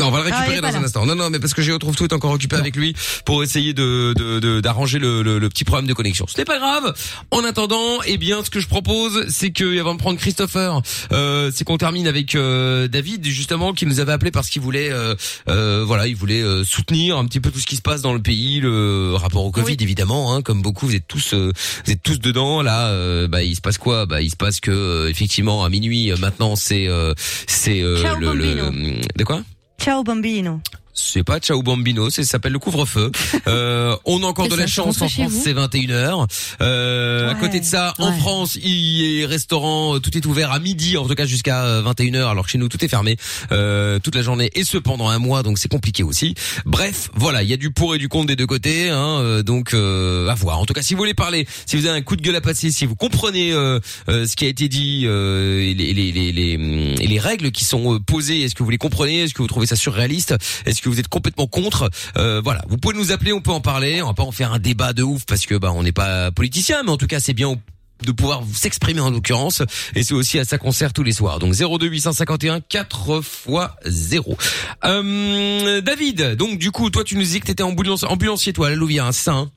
[0.00, 1.07] Non, on va le récupérer dans un instant.
[1.07, 3.73] Non, non, mais parce que Géo trouve tout est encore occupé avec lui pour essayer
[3.75, 6.26] de de- de- d'arranger le, le, le petit problème de connexion.
[6.28, 6.95] Ce n'est pas grave.
[7.31, 10.80] En attendant, eh bien, ce que je propose, c'est que avant de prendre Christopher,
[11.13, 14.91] euh, c'est qu'on termine avec euh, David justement qui nous avait appelé parce qu'il voulait,
[14.91, 15.15] euh,
[15.49, 18.13] euh, voilà, il voulait euh, soutenir un petit peu tout ce qui se passe dans
[18.15, 21.52] le pays, le rapport au Covid évidemment, hein, comme beaucoup, vous êtes tous, euh,
[21.84, 22.63] vous êtes tous dedans.
[22.63, 24.06] Là, euh, bah, il se passe quoi?
[24.06, 27.15] Bah, il se passe que euh, effectivement à minuit maintenant, c'est euh,
[27.47, 29.43] c'est euh, le, le de quoi?
[29.78, 30.60] Ciao bambino.
[30.99, 33.11] C'est pas Ciao Bambino, c'est ça s'appelle le couvre-feu.
[33.47, 36.26] Euh, on a encore de la chance en France, c'est 21h.
[36.61, 38.13] Euh, À côté de ça, en.
[38.19, 41.82] France, il est restaurant, euh, tout est ouvert à midi, en tout cas jusqu'à euh,
[41.82, 43.17] 21h, alors que chez nous tout est fermé
[43.52, 46.34] euh, toute la journée et ce pendant un mois, donc c'est compliqué aussi.
[46.67, 49.43] Bref, voilà, il y a du pour et du contre des deux côtés, hein, euh,
[49.43, 50.58] donc euh, à voir.
[50.58, 52.41] En tout cas, si vous voulez parler, si vous avez un coup de gueule à
[52.41, 56.32] passer, si vous comprenez euh, euh, ce qui a été dit, euh, les, les, les,
[56.32, 59.49] les, hum, règles qui sont euh, posées, est-ce que vous les comprenez, est-ce que vous
[59.49, 60.34] trouvez ça surréaliste,
[60.67, 63.60] est-ce que vous êtes complètement contre Euh, Voilà, vous pouvez nous appeler, on peut en
[63.60, 65.92] parler, on va pas en faire un débat de ouf parce que bah on n'est
[65.92, 67.56] pas politicien, mais en tout cas c'est bien
[68.04, 69.62] de pouvoir s'exprimer en l'occurrence.
[69.96, 71.38] Et c'est aussi à ça qu'on sert tous les soirs.
[71.40, 73.48] Donc 02 851 4 x
[73.86, 74.36] 0
[74.84, 79.06] euh, David donc du coup toi tu nous disais que t'étais ambulancier toi à Louvière
[79.06, 79.50] hein, hein?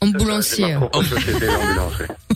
[0.00, 0.76] Ambulancier.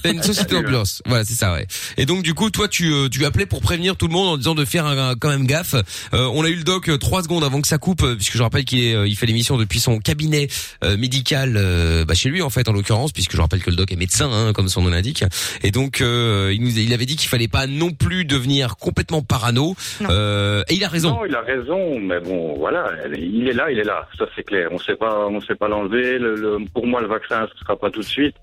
[0.02, 1.66] T'as une société d'ambulance voilà c'est ça ouais
[1.98, 4.36] et donc du coup toi tu euh, tu appelais pour prévenir tout le monde en
[4.38, 5.74] disant de faire un- un- quand même gaffe
[6.14, 8.36] Euh, on a eu le doc euh, trois secondes avant que ça coupe euh, puisque
[8.36, 10.48] je rappelle qu'il est, euh, il fait l'émission depuis son cabinet
[10.84, 13.76] euh, médical euh, bah, chez lui en fait en l'occurrence puisque je rappelle que le
[13.76, 15.24] doc est médecin hein, comme son nom l'indique
[15.62, 19.20] et donc euh, il nous il avait dit qu'il fallait pas non plus devenir complètement
[19.22, 19.74] parano.
[20.08, 23.70] Euh, et il a raison Non, il a raison, mais bon, voilà, il est là,
[23.70, 24.68] il est là, ça c'est clair.
[24.72, 26.18] On sait pas, on sait pas l'enlever.
[26.18, 28.36] Le, le- pour moi, le vaccin, ce sera pas tout de suite.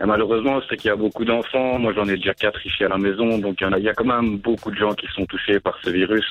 [0.00, 1.78] Et malheureusement, c'est qu'il y a beaucoup d'enfants.
[1.78, 3.84] Moi, j'en ai déjà quatre ici à la maison, donc il y en a, il
[3.84, 6.24] y a quand même beaucoup de gens qui sont touchés par ce virus.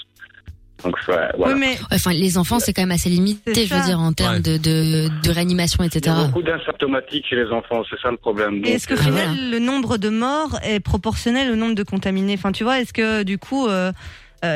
[0.83, 1.53] Donc ça, voilà.
[1.53, 4.13] Oui, mais Ouais, Enfin, les enfants, c'est quand même assez limité, je veux dire, en
[4.13, 4.39] termes Ouais.
[4.41, 6.15] de, de, de réanimation, Il y etc.
[6.15, 8.61] a beaucoup d'asymptomatiques chez les enfants, c'est ça le problème.
[8.65, 12.33] Est-ce euh, final, le nombre de morts est proportionnel au nombre de contaminés?
[12.37, 13.91] Enfin, tu vois, est-ce que du coup, euh,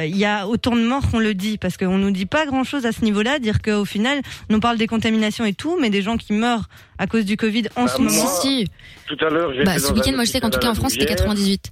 [0.05, 2.63] il y a autant de morts qu'on le dit, parce qu'on nous dit pas grand
[2.63, 6.01] chose à ce niveau-là, dire qu'au final, on parle des contaminations et tout, mais des
[6.01, 8.09] gens qui meurent à cause du Covid en Bah, ce moment.
[8.11, 8.67] Si, si.
[9.07, 11.03] Tout à l'heure, Bah, ce week-end, moi, je sais qu'en tout cas, en France, c'était
[11.05, 11.71] hôpital à 98.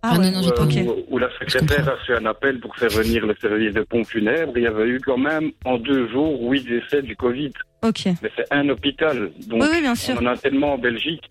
[0.00, 0.30] Ah Ah, ouais.
[0.30, 1.04] non, non, où, ok.
[1.10, 4.52] où- la secrétaire a fait un appel pour faire venir le service de pompes funèbres.
[4.56, 7.50] Il y avait eu quand même en deux jours huit décès du Covid.
[7.82, 8.04] Ok.
[8.22, 9.32] Mais c'est un hôpital.
[9.48, 10.16] Donc, Oui, oui, bien sûr.
[10.20, 11.24] on en a tellement en Belgique.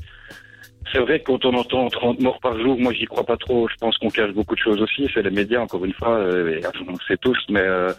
[0.92, 3.68] C'est vrai que quand on entend 30 morts par jour, moi j'y crois pas trop.
[3.68, 5.10] Je pense qu'on cache beaucoup de choses aussi.
[5.14, 6.18] C'est les médias, encore une fois.
[6.18, 7.92] euh, on sait tous, mais euh,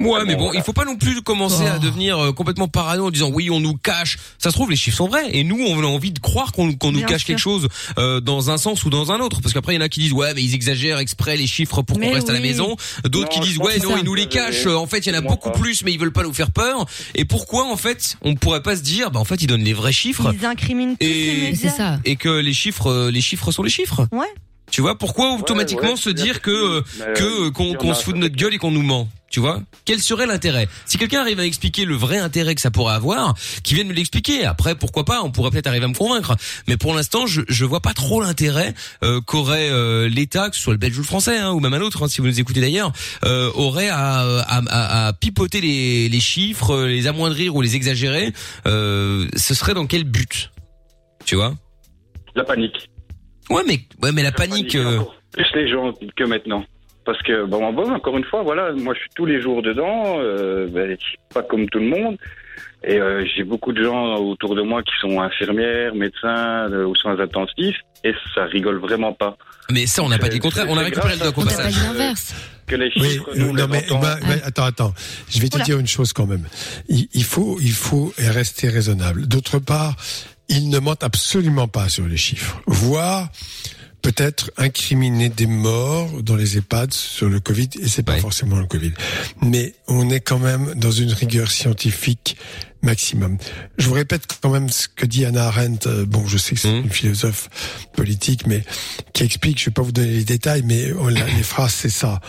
[0.00, 0.58] Ouais, mais Bon, voilà.
[0.58, 1.84] il faut pas non plus commencer à Oh.
[1.84, 4.16] devenir euh, complètement parano en disant oui, on nous cache.
[4.38, 6.72] Ça se trouve, les chiffres sont vrais, et nous, on a envie de croire qu'on
[6.72, 7.26] qu'on nous cache sûr.
[7.28, 9.40] quelque chose euh, dans un sens ou dans un autre.
[9.42, 11.82] Parce qu'après, il y en a qui disent ouais, mais ils exagèrent exprès les chiffres
[11.82, 12.76] pour qu'on reste à la maison.
[13.04, 14.66] D'autres qui disent ouais, non, ils nous les cachent.
[14.66, 16.86] En fait, il y en a beaucoup plus, mais ils veulent pas nous faire peur.
[17.14, 19.74] Et pourquoi en fait, on pourrait pas se dire, bah en fait, ils donnent les
[19.74, 21.70] vrais chiffres Ils incriminent tous Et- médias.
[21.70, 21.98] c'est ça.
[22.04, 24.06] et que les chiffres, euh, les chiffres sont les chiffres.
[24.12, 24.26] Ouais.
[24.70, 26.82] Tu vois pourquoi automatiquement ouais, se dire que euh,
[27.14, 29.08] que euh, qu'on se fout de notre gueule et qu'on nous ment?
[29.30, 30.68] Tu vois Quel serait l'intérêt?
[30.86, 33.92] Si quelqu'un arrive à expliquer le vrai intérêt que ça pourrait avoir, qui vienne me
[33.92, 34.44] l'expliquer.
[34.44, 36.36] Après, pourquoi pas On pourrait peut-être arriver à me convaincre.
[36.66, 40.62] Mais pour l'instant, je je vois pas trop l'intérêt euh, qu'aurait euh, l'État, que ce
[40.62, 42.40] soit le Belge ou le Français, hein, ou même un autre, hein, si vous nous
[42.40, 42.92] écoutez d'ailleurs,
[43.24, 47.76] euh, aurait à, à, à, à pipoter les, les chiffres, euh, les amoindrir ou les
[47.76, 48.32] exagérer.
[48.66, 50.50] Euh, ce serait dans quel but?
[51.24, 51.54] Tu vois?
[52.34, 52.90] La panique.
[53.48, 54.74] Ouais, mais ouais, mais la panique.
[54.74, 56.64] euh, encore Plus les gens que maintenant.
[57.10, 60.18] Parce que, bon, bon, encore une fois, voilà, moi je suis tous les jours dedans,
[60.20, 62.16] euh, ben, je suis pas comme tout le monde.
[62.84, 66.94] Et euh, j'ai beaucoup de gens autour de moi qui sont infirmières, médecins euh, ou
[66.94, 69.36] soins intensifs, et ça rigole vraiment pas.
[69.72, 70.66] Mais ça, on n'a pas dit le contraire.
[70.68, 71.72] On a récupéré le doc au On passage.
[71.74, 72.32] dit l'inverse.
[72.68, 74.94] Que les Oui, chiffres, nous, non mais, bah, bah, attends, attends.
[75.28, 76.46] Je vais te dire une chose quand même.
[76.88, 79.26] Il, il faut, il faut rester raisonnable.
[79.26, 79.96] D'autre part,
[80.48, 82.60] ils ne mentent absolument pas sur les chiffres.
[82.68, 83.30] Voire
[84.02, 88.20] peut-être incriminer des morts dans les EHPAD sur le Covid, et c'est pas Ouais.
[88.20, 88.92] forcément le Covid.
[89.42, 92.36] Mais on est quand même dans une rigueur scientifique
[92.82, 93.36] maximum.
[93.76, 95.86] Je vous répète quand même ce que dit Anna Arendt.
[95.86, 96.84] euh, Bon, je sais que c'est Mhm.
[96.84, 97.50] une philosophe
[97.92, 98.64] politique, mais
[99.12, 102.20] qui explique, je vais pas vous donner les détails, mais la- les phrases, c'est ça.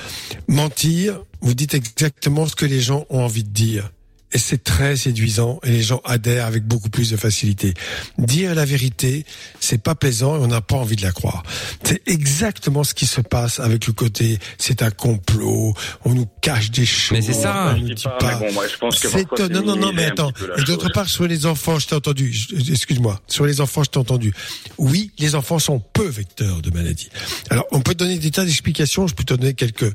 [0.48, 3.92] Mentir, vous dites exactement ce que les gens ont envie de dire.
[4.34, 7.74] Et c'est très séduisant et les gens adhèrent avec beaucoup plus de facilité.
[8.18, 9.26] Dire la vérité,
[9.60, 11.44] c'est pas plaisant et on n'a pas envie de la croire.
[11.84, 15.74] C'est exactement ce qui se passe avec le côté c'est un complot,
[16.06, 17.12] on nous cache des choses.
[17.12, 17.74] Mais c'est ça.
[17.76, 18.40] on nous dit pas, pas.
[18.40, 20.32] mais bon, moi, je pense que C'est parfois, non non non mais attends.
[20.58, 22.34] Et d'autre part sur les enfants, je t'ai entendu.
[22.70, 23.20] Excuse-moi.
[23.28, 24.34] Sur les enfants, je t'ai entendu.
[24.78, 27.10] Oui, les enfants sont peu vecteurs de maladies.
[27.50, 29.08] Alors on peut donner des tas d'explications.
[29.08, 29.92] Je peux te donner quelques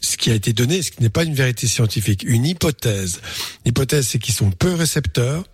[0.00, 3.20] ce qui a été donné, ce qui n'est pas une vérité scientifique, une hypothèse.
[3.64, 5.44] L'hypothèse, c'est qu'ils sont peu récepteurs,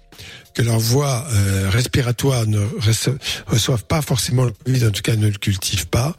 [0.56, 2.60] que leur voie euh, respiratoire ne
[3.46, 6.16] reçoivent pas forcément le Covid, en tout cas ne le cultivent pas,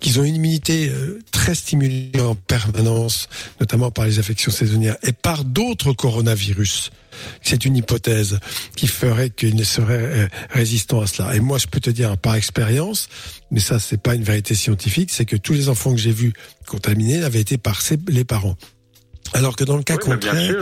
[0.00, 5.12] qu'ils ont une immunité euh, très stimulée en permanence, notamment par les affections saisonnières et
[5.14, 6.90] par d'autres coronavirus.
[7.40, 8.38] C'est une hypothèse
[8.76, 11.34] qui ferait qu'ils seraient euh, résistants à cela.
[11.34, 13.08] Et moi, je peux te dire par expérience,
[13.50, 16.34] mais ça, c'est pas une vérité scientifique, c'est que tous les enfants que j'ai vus
[16.66, 18.56] contaminés avaient été par ses- les parents.
[19.32, 20.54] Alors que dans le cas Oui, contraire,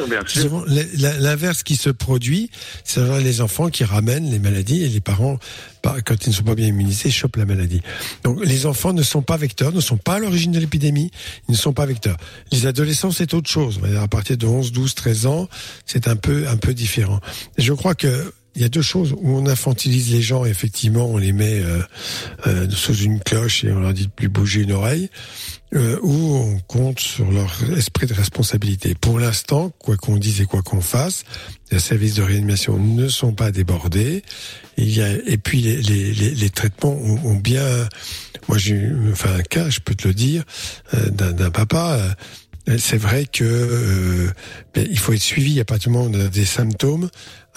[1.21, 2.51] l'inverse qui se produit,
[2.85, 5.39] c'est les enfants qui ramènent les maladies et les parents,
[5.83, 7.81] par- quand ils ne sont pas bien immunisés, chopent la maladie.
[8.25, 11.11] Donc les enfants ne sont pas vecteurs, ne sont pas à l'origine de l'épidémie,
[11.49, 12.17] ils ne sont pas vecteurs.
[12.53, 13.81] Les adolescents, c'est autre chose.
[14.01, 15.49] À partir de 11, 12, 13 ans,
[15.87, 17.21] c'est un peu, un peu différent.
[17.57, 21.07] Et je crois que il y a deux choses où on infantilise les gens, effectivement,
[21.07, 21.81] on les met euh,
[22.49, 25.11] euh, sous une cloche et on leur dit de plus bouger une oreille,
[25.75, 28.97] euh, ou on compte sur leur esprit de responsabilité.
[28.97, 31.23] Pour l'instant, quoi qu'on dise et quoi qu'on fasse,
[31.71, 34.25] les services de réanimation ne sont pas débordés.
[34.77, 37.89] Il y a, et puis les, les, les, les traitements ont, ont bien.
[38.49, 40.43] Moi, j'ai eu enfin un cas, je peux te le dire,
[40.95, 42.01] euh, d'un d'un papa.
[42.69, 44.31] euh, c'est vrai que euh,
[44.75, 47.09] ben, il faut être suivi à partir du moment où on a des symptômes.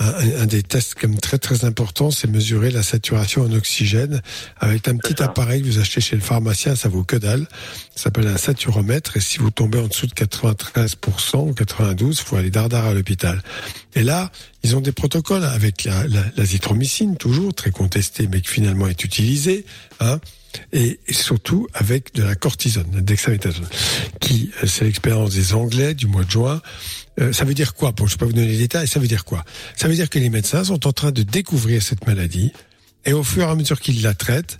[0.01, 4.21] Un, un des tests comme très très important, c'est mesurer la saturation en oxygène
[4.59, 7.47] avec un petit appareil que vous achetez chez le pharmacien, ça vaut que dalle.
[7.95, 12.23] Ça s'appelle un saturomètre et si vous tombez en dessous de 93% ou 92, il
[12.25, 13.43] faut aller dardard à l'hôpital.
[13.93, 14.31] Et là,
[14.63, 19.03] ils ont des protocoles avec la, la, l'azithromycine, toujours très contestée, mais qui finalement est
[19.03, 19.65] utilisée.
[19.99, 20.19] Hein,
[20.73, 23.35] et, surtout avec de la cortisone, la
[24.19, 26.61] qui, euh, c'est l'expérience des Anglais du mois de juin.
[27.21, 28.87] Euh, ça veut dire quoi Bon, je vais pas vous donner les détails.
[28.87, 29.43] Ça veut dire quoi?
[29.75, 32.51] Ça veut dire que les médecins sont en train de découvrir cette maladie
[33.05, 34.57] et au fur et à mesure qu'ils la traitent,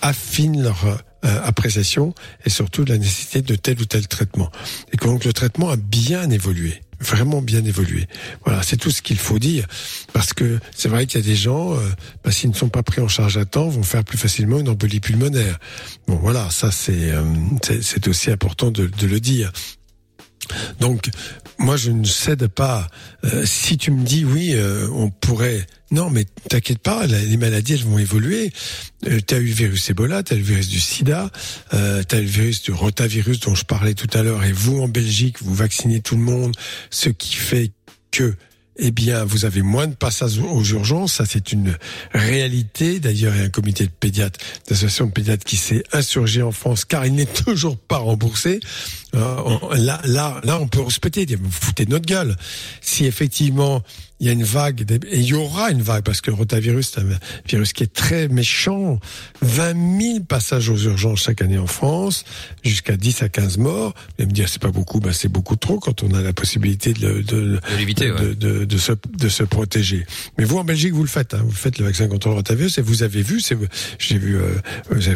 [0.00, 4.50] affinent leur euh, appréciation et surtout la nécessité de tel ou tel traitement.
[4.92, 8.08] Et que donc le traitement a bien évolué, vraiment bien évolué.
[8.44, 9.66] Voilà, c'est tout ce qu'il faut dire.
[10.12, 11.88] Parce que c'est vrai qu'il y a des gens, euh,
[12.24, 14.68] bah, s'ils ne sont pas pris en charge à temps, vont faire plus facilement une
[14.68, 15.58] embolie pulmonaire.
[16.08, 17.22] Bon, voilà, ça c'est euh,
[17.80, 19.52] c'est aussi important de, de le dire.
[20.80, 21.08] Donc,
[21.62, 22.88] moi, je ne cède pas.
[23.24, 25.66] Euh, si tu me dis oui, euh, on pourrait.
[25.90, 28.52] Non, mais t'inquiète pas, les maladies elles vont évoluer.
[29.06, 31.30] Euh, t'as eu le virus Ebola, t'as le virus du SIDA,
[31.74, 34.42] euh, t'as le virus du rotavirus dont je parlais tout à l'heure.
[34.44, 36.56] Et vous, en Belgique, vous vaccinez tout le monde,
[36.90, 37.72] ce qui fait
[38.10, 38.34] que
[38.76, 41.14] eh bien, vous avez moins de passages aux urgences.
[41.14, 41.76] Ça, c'est une
[42.12, 43.00] réalité.
[43.00, 46.52] D'ailleurs, il y a un comité de pédiatres, d'association de pédiatres qui s'est insurgé en
[46.52, 48.60] France car il n'est toujours pas remboursé.
[49.14, 49.36] Euh,
[49.76, 51.26] là, là, là, on peut respecter.
[51.36, 52.36] Vous foutez de notre gueule.
[52.80, 53.82] Si effectivement
[54.22, 56.92] il y a une vague, et il y aura une vague parce que le rotavirus,
[56.94, 59.00] c'est un virus qui est très méchant.
[59.40, 62.24] 20 000 passages aux urgences chaque année en France,
[62.62, 63.94] jusqu'à 10 à 15 morts.
[63.96, 66.32] Vous allez me dire, c'est pas beaucoup, ben c'est beaucoup trop quand on a la
[66.32, 68.34] possibilité de, de, De de, ouais.
[68.36, 70.06] de, de se, de se protéger.
[70.38, 71.34] Mais vous, en Belgique, vous le faites.
[71.34, 73.58] Hein, vous faites le vaccin contre le rotavirus et vous avez vu, c'est,
[73.98, 74.54] j'ai vu, euh,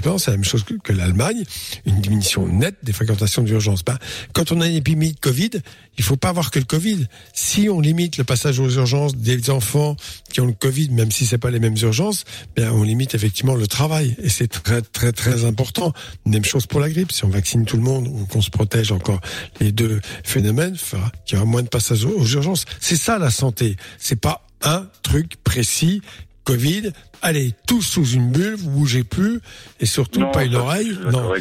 [0.02, 1.44] pensé, c'est la même chose que, que l'Allemagne,
[1.86, 3.84] une diminution nette des fréquentations d'urgence.
[3.84, 3.98] Ben,
[4.32, 5.50] quand on a une épidémie de Covid,
[5.96, 7.06] il faut pas avoir que le Covid.
[7.32, 9.96] Si on limite le passage aux urgences des enfants
[10.30, 12.24] qui ont le Covid, même si c'est pas les mêmes urgences,
[12.56, 15.92] ben on limite effectivement le travail et c'est très très très important.
[16.24, 17.12] Même chose pour la grippe.
[17.12, 19.20] Si on vaccine tout le monde ou qu'on se protège encore,
[19.60, 22.64] les deux phénomènes fera qu'il y aura moins de passages aux urgences.
[22.80, 23.76] C'est ça la santé.
[23.98, 26.02] C'est pas un truc précis.
[26.44, 29.40] Covid, allez tous sous une bulle, vous bougez plus
[29.80, 30.96] et surtout Non, pas une oreille.
[31.10, 31.32] Non.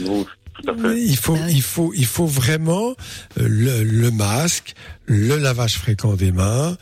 [0.96, 2.96] Il faut, il faut, il faut vraiment
[3.39, 4.74] euh, le, le masque,
[5.06, 6.78] le lavage fréquent des mains,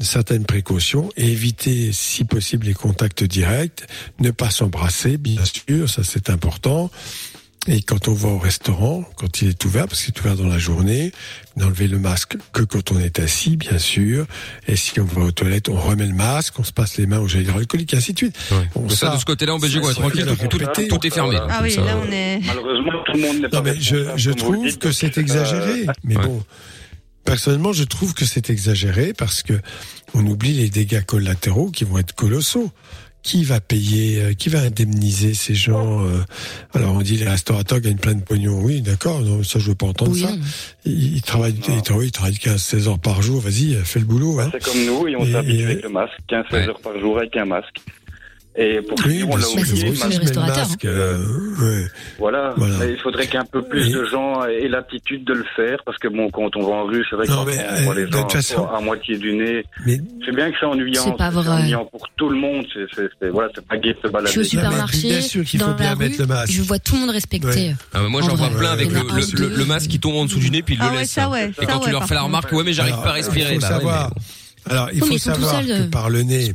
[0.00, 3.84] certaines précautions, et éviter, si possible, les contacts directs,
[4.20, 6.90] ne pas s'embrasser, bien sûr, ça c'est important.
[7.68, 10.48] Et quand on va au restaurant, quand il est ouvert, parce qu'il est ouvert dans
[10.48, 11.12] la journée,
[11.56, 14.26] n'enlever le masque que quand on est assis, bien sûr.
[14.66, 17.20] Et si on va aux toilettes, on remet le masque, on se passe les mains
[17.20, 18.36] au gel hydroalcoolique, et ainsi de suite.
[18.74, 20.88] Bon, ça, de ce côté-là, en Belgique, ouais, ça, tranquille, tout, tout- répéter.
[20.88, 21.38] tout est fermé.
[21.40, 22.40] Ah oui, ça, là on est.
[22.44, 25.86] Malheureusement, tout le monde n'est pas Non, mais je, trouve que c'est euh, exagéré.
[26.02, 26.26] Mais Ouais.
[26.26, 26.42] bon,
[27.24, 29.54] personnellement, je trouve que c'est exagéré parce que
[30.14, 32.70] on oublie les dégâts collatéraux qui vont être colossaux.
[33.24, 36.18] Qui va payer, euh, qui va indemniser ces gens euh,
[36.74, 38.60] Alors on dit les restaurateurs gagnent plein de pognon.
[38.60, 40.32] Oui, d'accord, non, ça je veux pas entendre Oui, ça.
[40.84, 43.40] Ils, ils travaillent, ils, travaillent- ils travaillent 15-16 heures par jour.
[43.40, 44.40] Vas-y, fais le boulot.
[44.40, 44.50] Hein.
[44.52, 46.66] C'est comme nous et on s'habitue et- avec le masque, 15 Ouais.
[46.66, 47.76] heures par jour avec un masque.
[48.54, 51.18] Et pour Oui, finir, on bien l'a oublié, que font moi, les je masque, euh,
[51.58, 51.86] ouais.
[52.18, 52.54] Voilà.
[52.86, 56.28] Il faudrait qu'un peu plus de gens aient l'attitude de le faire, parce que bon,
[56.30, 58.78] quand on va en rue, c'est vrai qu'on mais, voit euh, les gens façon- à
[58.82, 59.64] moitié du nez.
[59.86, 61.02] Mais C'est bien que c'est ennuyant.
[61.02, 61.48] C'est pas vrai.
[61.48, 62.66] ennuyant pour tout le monde.
[62.74, 64.30] C'est, c'est, c'est- voilà, c'est pas gai de se Je balader.
[64.32, 66.52] suis au supermarché, bien sûr qu'il dans faut bien la mettre rue, le masque.
[66.52, 67.46] je vois tout le monde respecter.
[67.48, 67.74] Ouais.
[67.94, 70.24] Ah, moi, En j'en vois plein avec le, le, le- le masque qui tombe en
[70.26, 71.10] dessous du nez, puis il Ah le ouais, laisse.
[71.10, 73.14] ça, ouais, Et quand tu leur fais la remarque, ouais, mais j'arrive Alors, pas à
[73.14, 73.58] respirer.
[74.70, 75.88] Alors, il Oui, faut savoir que euh.
[75.90, 76.54] par le nez,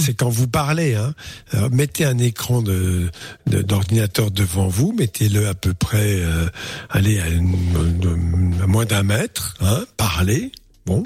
[0.00, 0.94] c'est quand vous parlez.
[0.94, 1.14] Hein,
[1.52, 3.10] alors, mettez un écran de
[3.46, 6.46] de- d'ordinateur devant vous, mettez-le à peu près, euh,
[6.90, 9.54] allez, à, une- de- à moins d'un mètre.
[9.60, 10.52] Hein, parlez.
[10.86, 11.04] Bon,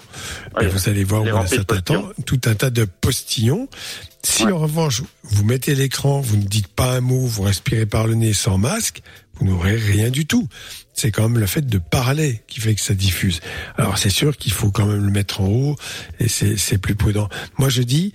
[0.56, 3.68] Ouais, et vous allez voir de certain temps tout un tas de postillons.
[4.22, 4.52] Si Ouais.
[4.52, 8.14] en revanche vous mettez l'écran, vous ne dites pas un mot, vous respirez par le
[8.14, 9.02] nez sans masque,
[9.40, 10.46] vous n'aurez rien du tout.
[10.94, 13.40] C'est quand même le fait de parler qui fait que ça diffuse.
[13.76, 15.76] Alors c'est sûr qu'il faut quand même le mettre en haut
[16.20, 17.28] et c'est c'est plus prudent.
[17.58, 18.12] Moi je dis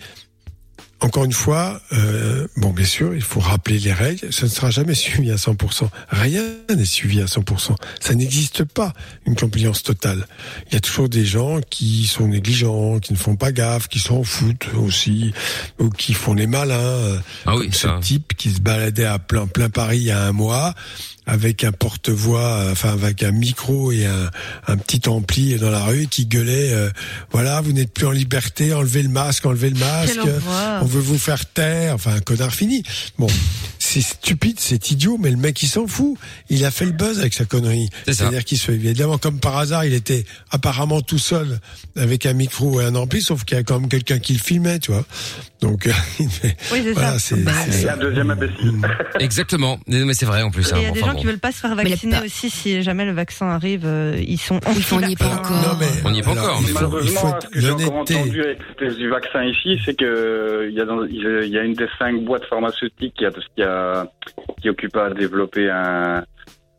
[1.00, 4.34] encore une fois, euh, bon, bien sûr, il faut rappeler les règles.
[4.34, 5.88] Ce ne sera jamais suivi à 100%.
[6.10, 6.44] Rien
[6.76, 7.76] n'est suivi à 100%.
[8.00, 8.94] Ça n'existe pas,
[9.28, 10.26] une compliance totale.
[10.68, 14.00] Il y a toujours des gens qui sont négligents, qui ne font pas gaffe, qui
[14.00, 15.34] s'en foutent aussi,
[15.78, 17.22] ou qui font les malins.
[17.46, 18.00] Ah oui, comme ce ça.
[18.02, 20.74] type qui se baladait à plein, plein Paris il y a un mois
[21.28, 24.32] avec un porte-voix, euh, enfin avec un micro et un,
[24.68, 26.90] un petit ampli dans la rue qui gueulait, euh,
[27.32, 30.20] voilà, vous n'êtes plus en liberté, enlevez le masque, enlevez le masque,
[30.82, 32.82] on veut vous faire taire, enfin un connard fini.
[33.20, 33.28] Bon,
[33.88, 36.18] c'est stupide, c'est idiot, mais le mec il s'en fout.
[36.50, 37.90] Il a fait le buzz avec sa connerie.
[38.06, 38.18] C'est ça.
[38.26, 41.60] C'est-à-dire qu'il se fait évidemment comme par hasard, il était apparemment tout seul
[41.96, 44.40] avec un micro et un ampli, sauf qu'il y a quand même quelqu'un qui le
[44.40, 45.06] filmait, tu vois.
[45.62, 47.20] Donc il fait- Oui, c'est voilà, ça.
[47.20, 47.52] c'est Bah,
[47.94, 48.74] un deuxième imbécile.
[49.20, 49.80] Exactement.
[49.88, 50.70] Mais c'est vrai en plus.
[50.76, 51.20] Il y a hein, des enfin, gens bon.
[51.22, 54.60] qui veulent pas se faire vacciner aussi si jamais le vaccin arrive, euh, ils sont
[54.66, 55.52] on n'y est pas encore.
[55.52, 58.42] Non, mais, On n'y est pas alors, encore, Malheureusement, faut ce que j'ai encore entendu
[58.42, 61.88] avec du vaccin ici, c'est que il y a dans- il y a une des
[61.98, 63.32] cinq boîtes pharmaceutiques qui a,
[63.78, 64.10] qui
[64.58, 66.24] a qui occupe à développer un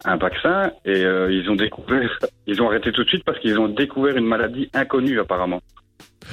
[0.05, 2.09] un vaccin et euh, ils ont découvert,
[2.47, 5.61] ils ont arrêté tout de suite parce qu'ils ont découvert une maladie inconnue apparemment.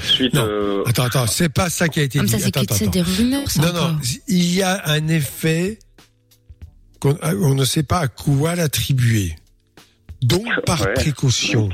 [0.02, 0.46] Suite, Non.
[0.48, 2.34] euh, Attends, attends, c'est pas ça qui a été Comme dit.
[2.34, 3.62] ça, c'est Attends, des rumeurs, ça.
[3.62, 3.92] Non, encore.
[3.94, 5.80] non, il y a un effet
[7.00, 9.36] qu'on on ne sait pas à quoi l'attribuer.
[10.22, 10.94] Donc, par Ouais.
[10.94, 11.70] précaution,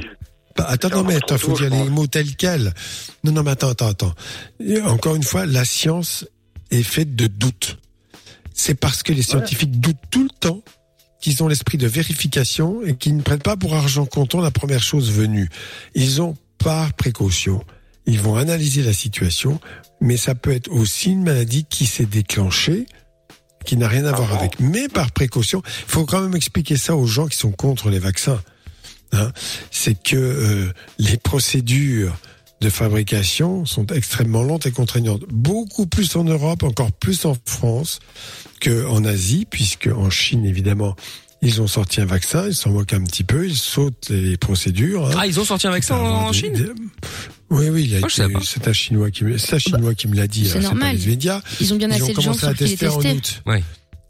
[0.56, 0.64] pas.
[0.64, 2.74] Attends, non, mais attends, faut tôt, dire les mots tels quels.
[3.24, 4.14] Non, non, mais attends, attends, attends.
[4.86, 6.26] Encore une fois, la science
[6.70, 7.78] est faite de doutes.
[8.62, 10.62] C'est parce que les scientifiques doutent tout le temps
[11.20, 14.84] qu'ils ont l'esprit de vérification et qu'ils ne prennent pas pour argent comptant la première
[14.84, 15.50] chose venue.
[15.96, 17.64] Ils ont par précaution.
[18.06, 19.60] Ils vont analyser la situation,
[20.00, 22.86] mais ça peut être aussi une maladie qui s'est déclenchée,
[23.66, 24.60] qui n'a rien à voir bon avec.
[24.60, 27.98] Mais par précaution, il faut quand même expliquer ça aux gens qui sont contre les
[27.98, 28.44] vaccins.
[29.12, 29.32] Hein,
[29.72, 32.16] c'est que euh, les procédures
[32.62, 35.24] de fabrication sont extrêmement lentes et contraignantes.
[35.30, 38.00] Beaucoup plus en Europe, encore plus en France
[38.62, 40.96] qu'en Asie, puisque en Chine, évidemment,
[41.42, 45.08] ils ont sorti un vaccin, ils s'en moquent un petit peu, ils sautent les procédures.
[45.08, 45.16] hein.
[45.18, 46.72] Ah, ils ont sorti un vaccin en, Chine des-
[47.50, 48.46] Oui, oui, il a je savais été- pas.
[48.46, 50.46] c'est un chinois qui, me- c'est un chinois qui me l'a dit.
[50.48, 50.96] c'est hein, pas normal.
[50.98, 51.42] les médias.
[51.60, 53.42] Ils ont bien Ils ont assez de gens commencé à tester en août.
[53.48, 53.64] Ouais.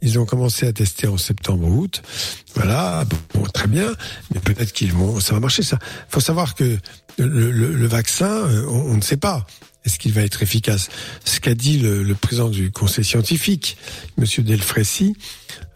[0.03, 2.01] Ils ont commencé à tester en septembre-août.
[2.55, 3.93] Voilà, bon, très bien.
[4.33, 5.63] Mais peut-être qu'ils vont, ça va marcher.
[5.63, 5.77] Ça,
[6.09, 6.77] faut savoir que
[7.17, 9.45] le, le- le vaccin, euh, on, on ne sait pas.
[9.85, 10.89] Est-ce qu'il va être efficace?
[11.25, 13.77] Ce qu'a dit le, le président du conseil scientifique,
[14.17, 15.15] Monsieur Delfrécy,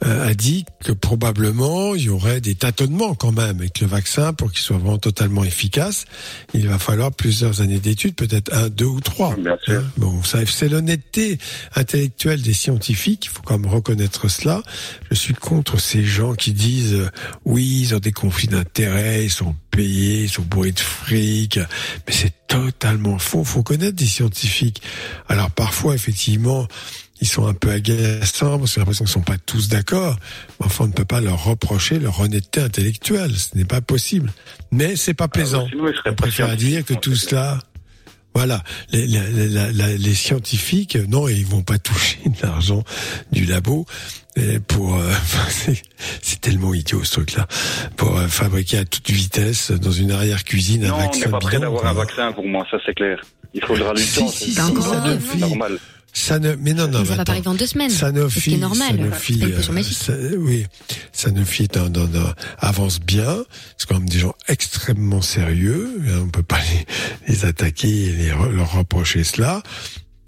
[0.05, 4.33] euh, a dit que probablement il y aurait des tâtonnements quand même avec le vaccin
[4.33, 6.05] pour qu'il soit vraiment totalement efficace.
[6.53, 9.35] Il va falloir plusieurs années d'études, peut-être un, deux ou trois.
[9.35, 9.79] Bien sûr.
[9.79, 11.39] Hein, Bon, ça, c'est l'honnêteté
[11.75, 13.25] intellectuelle des scientifiques.
[13.25, 14.61] Il faut quand même reconnaître cela.
[15.09, 17.09] Je suis contre ces gens qui disent euh,
[17.45, 21.57] oui, ils ont des conflits d'intérêts, ils sont payés, ils sont bourrés de fric.
[21.57, 23.43] Mais c'est totalement faux.
[23.43, 24.81] Faut connaître des scientifiques.
[25.27, 26.67] Alors parfois, effectivement,
[27.21, 30.17] ils sont un peu agaçants parce que j'ai l'impression qu'ils sont pas tous d'accord.
[30.59, 33.35] Mais Enfin, on ne peut pas leur reprocher leur honnêteté intellectuelle.
[33.35, 34.31] Ce n'est pas possible.
[34.71, 35.63] Mais c'est pas plaisant.
[35.63, 37.59] bah, sinon, ils seraient on préfère dire que tout cela,
[38.35, 42.83] voilà, les, les, les- les- les scientifiques, non, ils vont pas toucher de l'argent
[43.31, 43.85] du labo
[44.35, 44.95] et pour.
[44.95, 45.09] euh,
[46.21, 47.47] c'est- tellement idiot ce truc-là,
[47.95, 51.39] pour euh, fabriquer à toute vitesse dans une arrière-cuisine un Non, on vaccin n'est pas
[51.39, 53.19] prêt d'avoir un vaccin pour moi, ça c'est clair.
[53.53, 54.27] Il faudra du temps.
[54.27, 55.79] c'est normal.
[56.17, 57.89] Ça ne, mais non, non, Mais ça va pas arriver en deux semaines.
[57.89, 58.95] Sanofi, Ce qui est normal.
[58.97, 59.39] Sanofi,
[59.93, 60.65] C'est euh, ça- oui,
[61.11, 63.43] Sanofi dans, dans, dans- avance bien.
[63.77, 66.01] C'est quand même des gens extrêmement sérieux.
[66.07, 66.59] hein, On peut pas
[67.27, 69.61] les, les attaquer et les leur reprocher cela.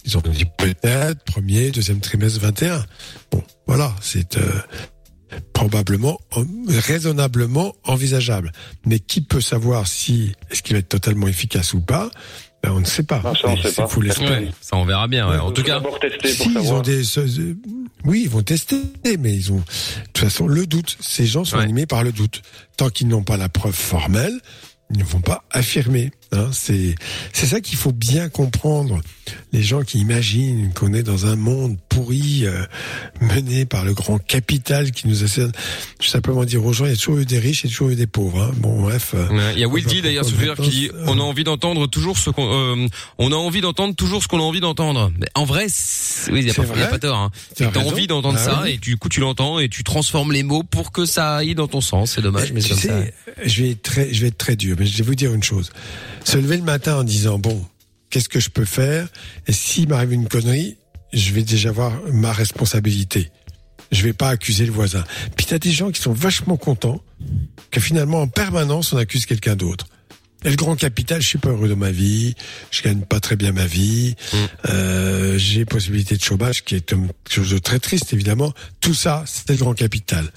[0.03, 2.85] Ils ont dit peut-être premier, deuxième trimestre 21.
[3.31, 4.41] Bon, voilà, c'est euh,
[5.53, 6.19] probablement,
[6.67, 8.51] raisonnablement envisageable.
[8.85, 12.09] Mais qui peut savoir si est-ce qu'il va être totalement efficace ou pas?
[12.63, 13.21] Ben, On ne sait pas.
[13.23, 13.87] Non, ça, on sait pas.
[13.87, 14.45] faut l'espérer.
[14.45, 15.29] Ouais, ça on verra bien.
[15.29, 15.37] ouais.
[15.37, 17.01] En tout cas, pour Si, ils ont des.
[18.05, 18.81] Oui, ils vont tester,
[19.19, 19.57] mais ils ont.
[19.57, 19.63] De
[20.13, 20.97] toute façon, le doute.
[20.99, 21.63] Ces gens sont Ouais.
[21.63, 22.41] animés par le doute.
[22.77, 24.33] Tant qu'ils n'ont pas la preuve formelle,
[24.91, 26.11] ils ne vont pas affirmer.
[26.31, 26.49] Hein.
[26.51, 26.95] C'est
[27.33, 29.01] c'est ça qu'il faut bien comprendre.
[29.53, 32.63] Les gens qui imaginent qu'on est dans un monde pourri, euh,
[33.21, 35.47] mené par le grand capital qui nous essaie.
[35.99, 37.89] Je vais simplement dire aux gens, il y a toujours eu des riches et toujours
[37.89, 38.41] eu des pauvres.
[38.43, 38.51] Hein.
[38.57, 39.11] Bon, bref.
[39.15, 40.25] euh, Ouais, Il y a Will D d'ailleurs
[40.57, 42.87] qui dit on a envie d'entendre toujours ce qu'on euh,
[43.17, 45.11] on a envie d'entendre toujours ce qu'on a envie d'entendre.
[45.19, 45.67] Mais en vrai,
[46.31, 46.63] oui, il y a pas,
[46.95, 47.17] a tort.
[47.17, 47.31] Hein.
[47.55, 48.71] Tu as T'as envie d'entendre Ah ça oui.
[48.73, 51.67] et du coup tu l'entends et tu transformes les mots pour que ça aille dans
[51.67, 52.11] ton sens.
[52.15, 53.05] C'est dommage, mais tu c'est comme ça.
[53.05, 53.13] sais,
[53.45, 55.43] je vais être très, je vais être très dur, mais je vais vous dire une
[55.43, 55.71] chose.
[56.23, 57.63] Se lever le matin en disant bon,
[58.17, 59.07] qu'est-ce que je peux faire?
[59.45, 60.77] Et s'il m'arrive une connerie,
[61.13, 63.29] je vais déjà avoir ma responsabilité.
[63.91, 65.03] Je vais pas accuser le voisin.
[65.35, 66.99] Puis t'as des gens qui sont vachement contents
[67.69, 69.85] que finalement en permanence on accuse quelqu'un d'autre.
[70.45, 72.35] Et le grand capital, je suis pas heureux dans ma vie,
[72.69, 74.37] je gagne pas très bien ma vie, Mm.
[74.69, 78.53] euh, j'ai possibilité de chômage qui est quelque chose de très triste évidemment.
[78.79, 80.31] Tout ça, c'était le grand capital.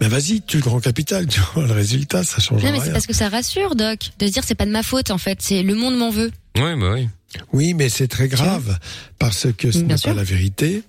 [0.00, 2.84] Mais vas-y, tu le grand capital, tu vois le résultat, ça change Non, mais c'est
[2.84, 2.92] rien.
[2.92, 5.38] parce que ça rassure, Doc, de se dire c'est pas de ma faute en fait,
[5.40, 6.32] c'est le monde m'en veut.
[6.56, 7.08] Ouais, bah oui.
[7.52, 8.78] Oui, mais c'est très grave
[9.18, 10.82] parce que ce n'est pas la vérité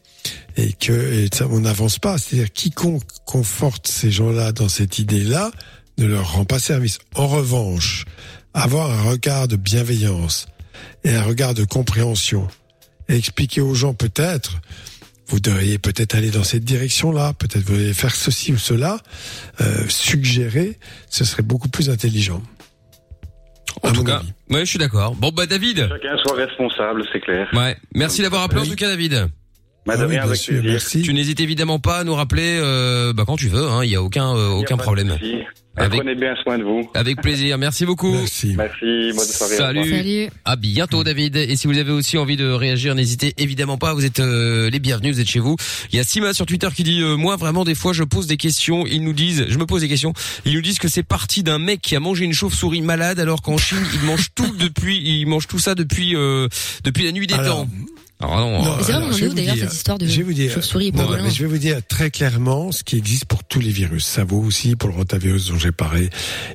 [0.58, 2.18] et que et ça, on n'avance pas.
[2.18, 5.52] C'est-à-dire quiconque conforte ces gens-là dans cette idée-là
[5.98, 7.00] ne leur rend pas service.
[7.16, 8.06] En revanche,
[8.54, 10.48] avoir un regard de bienveillance
[11.04, 12.48] et un regard de compréhension
[13.08, 14.62] et expliquer aux gens peut-être
[15.28, 19.00] vous devriez peut-être aller dans cette direction-là, peut-être vous devriez faire ceci ou cela,
[19.62, 20.78] euh, suggérer,
[21.10, 22.42] ce serait beaucoup plus intelligent.
[23.84, 24.34] En À tout cas, avis.
[24.52, 25.16] ouais, je suis d'accord.
[25.16, 25.88] Bon bah David.
[25.90, 27.48] Chacun soit responsable, c'est clair.
[27.54, 29.28] Ouais, merci d'avoir appelé en tout cas David.
[29.86, 30.72] Bah, de Ah oui, rien, bien avec sûr, plaisir.
[30.72, 31.02] merci.
[31.04, 33.68] Tu n'hésites évidemment pas à nous rappeler euh, bah, quand tu veux.
[33.70, 33.84] hein.
[33.84, 35.16] Il y a aucun euh, a aucun de problème.
[35.78, 36.90] Avec- Prenez bien soin de vous.
[36.94, 37.58] Avec plaisir.
[37.58, 38.14] Merci beaucoup.
[38.14, 38.54] Merci.
[38.58, 39.56] Merci, bonne soirée.
[39.58, 39.90] Salut.
[39.90, 40.30] Salut.
[40.46, 41.36] À bientôt David.
[41.36, 43.94] Et si vous avez aussi envie de réagir, n'hésitez évidemment pas.
[43.94, 45.58] Vous êtes euh, les bienvenus, vous êtes chez vous.
[45.92, 48.26] Il y a Sima sur Twitter qui dit euh, moi vraiment des fois je pose
[48.26, 50.14] des questions, ils nous disent, je me pose des questions,
[50.46, 53.42] ils nous disent que c'est parti d'un mec qui a mangé une chauve-souris malade alors
[53.42, 56.48] qu'en Chine ils mangent tout depuis, ils mangent tout ça depuis euh,
[56.86, 57.68] depuis la nuit des Alors, temps.
[58.22, 58.64] Alors non, non,
[59.12, 60.52] euh, je vais où vous d'ailleurs dire- cette histoire de je vais vous dire-
[61.24, 64.06] mais je vais vous dire très clairement ce qui existe pour tous les virus.
[64.06, 66.10] Ça vaut aussi pour le rotavirus dont j'ai parlé.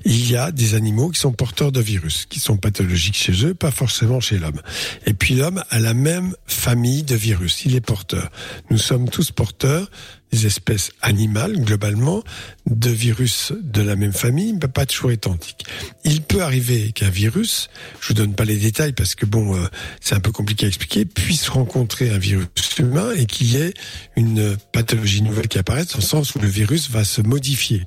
[0.06, 3.52] Il y a des animaux qui sont porteurs de virus, qui sont pathologiques chez eux,
[3.54, 4.60] pas forcément chez l'homme.
[5.04, 8.30] Et puis l'homme a la même famille de virus, il est porteur.
[8.70, 9.90] Nous sommes tous porteurs
[10.32, 12.22] des espèces animales, globalement,
[12.66, 15.64] de virus de la même famille, mais pas toujours identiques.
[16.04, 17.68] Il peut arriver qu'un virus,
[18.00, 19.66] je vous donne pas les détails parce que bon, euh,
[20.00, 23.74] c'est un peu compliqué à expliquer, puisse rencontrer un virus humain et qu'il y ait
[24.16, 27.86] une pathologie nouvelle qui apparaisse, dans le sens où le virus va se modifier.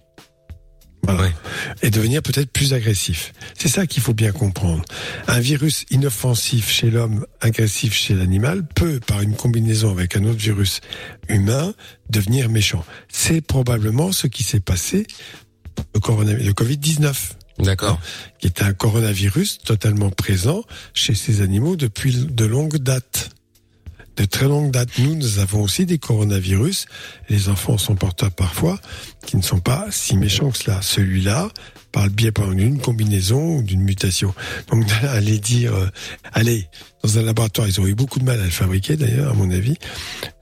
[1.04, 1.30] Voilà.
[1.82, 3.34] Et devenir peut-être plus agressif.
[3.58, 4.84] C'est ça qu'il faut bien comprendre.
[5.28, 10.40] Un virus inoffensif chez l'homme, agressif chez l'animal, peut, par une combinaison avec un autre
[10.40, 10.80] virus
[11.28, 11.74] humain,
[12.10, 12.86] devenir méchant.
[13.10, 15.06] C'est probablement ce qui s'est passé
[15.94, 17.14] le, le Covid-19
[17.60, 18.00] D'accord.
[18.40, 23.30] qui est un coronavirus totalement présent chez ces animaux depuis de longues dates.
[24.16, 24.98] De très longues dates.
[25.00, 26.86] Nous, nous avons aussi des coronavirus.
[27.30, 28.80] Les enfants sont porteurs parfois,
[29.26, 30.82] qui ne sont pas si méchants que cela.
[30.82, 31.50] Celui-là,
[31.92, 34.34] par le biais d'une combinaison ou d'une mutation.
[34.70, 35.88] Donc, aller dire, euh,
[36.34, 36.68] allez,
[37.04, 39.50] dans un laboratoire, ils ont eu beaucoup de mal à le fabriquer d'ailleurs, à mon
[39.52, 39.78] avis.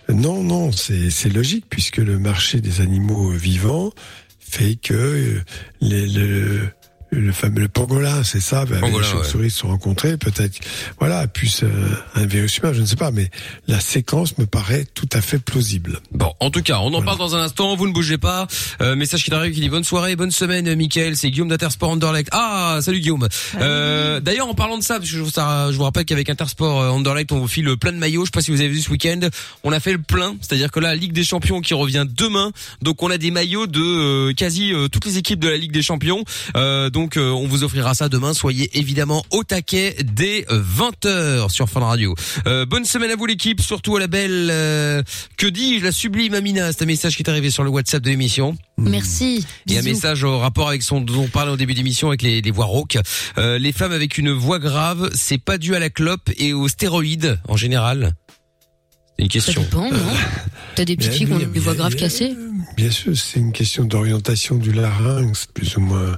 [0.10, 3.92] Non, non, c'est logique puisque le marché des animaux vivants
[4.40, 5.42] fait que euh,
[5.80, 6.68] les, le,
[7.12, 10.60] le fameux le pangolin, c'est ça, ben, Pangolin, les chauves-souris se sont rencontrés, peut-être,
[11.00, 11.68] voilà, plus euh,
[12.16, 13.30] un virus humain, je ne sais pas, mais
[13.68, 16.00] la séquence me paraît tout à fait plausible.
[16.12, 17.06] Bon, en tout cas, on en Voilà.
[17.06, 17.76] parle dans un instant.
[17.76, 18.48] Vous ne bougez pas.
[18.82, 21.18] Euh, message qui arrive qui dit bonne soirée, bonne semaine, euh, Mickaël.
[21.18, 22.30] C'est Guillaume d'Intersport Anderlecht.
[22.32, 23.28] Ah, salut Guillaume.
[23.60, 26.80] Euh, D'ailleurs, en parlant de ça, parce que je, ça- je vous rappelle qu'avec Intersport
[26.82, 28.22] euh, Anderlecht, on vous file plein de maillots.
[28.22, 29.20] Je sais pas si vous avez vu ce week-end.
[29.64, 32.52] On a fait le plein, c'est-à-dire que là, Ligue des Champions qui revient demain.
[32.82, 35.72] Donc, on a des maillots de euh, quasi euh, toutes les équipes de la Ligue
[35.74, 36.24] des Champions.
[36.56, 38.32] Euh, donc, euh, on vous offrira ça demain.
[38.36, 42.14] Soyez évidemment au taquet dès 20h sur Fun Radio.
[42.46, 45.02] Euh, bonne semaine à vous l'équipe, surtout à la belle, euh,
[45.36, 46.72] que dis-je, la sublime Amina.
[46.72, 48.56] C'est un message qui est arrivé sur le WhatsApp de l'émission.
[48.78, 49.48] Merci.
[49.66, 49.96] Il y a un Bisous.
[49.96, 52.66] message au rapport avec son dont on parlait au début d'émission avec les, les voix
[52.66, 53.00] rauques.
[53.40, 56.68] Euh, les femmes avec une voix grave, c'est pas dû à la clope et aux
[56.68, 58.14] stéroïdes en général.
[59.18, 59.62] C'est une Ça question.
[59.64, 59.98] dépend, non
[60.76, 62.36] T'as des petites filles qui ont des voix graves cassées
[62.82, 66.16] Bien sûr, c'est une question d'orientation du larynx, plus ou moins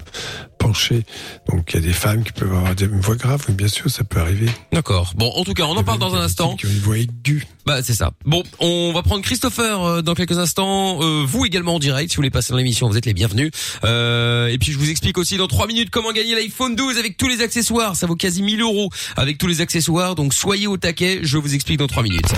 [0.57, 1.03] penché.
[1.49, 3.67] Donc, il y a des femmes qui peuvent avoir des- une voix grave, oui, bien
[3.67, 4.49] sûr, ça peut arriver.
[4.71, 5.11] D'accord.
[5.17, 6.55] Bon, en tout cas, on en parle dans un instant.
[6.55, 7.45] Qui ont une voix aiguë.
[7.65, 8.11] Bah c'est ça.
[8.25, 10.99] Bon, on va prendre Christopher euh, dans quelques instants.
[11.01, 13.51] Euh, vous également en direct, si vous voulez passer dans l'émission, vous êtes les bienvenus.
[13.83, 17.17] Euh, et puis je vous explique aussi dans trois minutes comment gagner l'iPhone 12 avec
[17.17, 17.97] tous les accessoires.
[17.97, 20.15] Ça vaut quasi 1000 euros avec tous les accessoires.
[20.15, 21.19] Donc soyez au taquet.
[21.23, 22.31] Je vous explique dans trois minutes.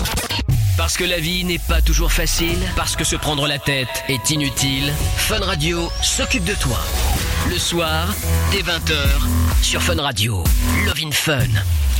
[0.77, 4.29] Parce que la vie n'est pas toujours facile, parce que se prendre la tête est
[4.29, 6.77] inutile, Fun Radio s'occupe de toi.
[7.49, 8.13] Le soir,
[8.51, 10.43] dès 20h, sur Fun Radio.
[10.85, 11.47] Love in Fun.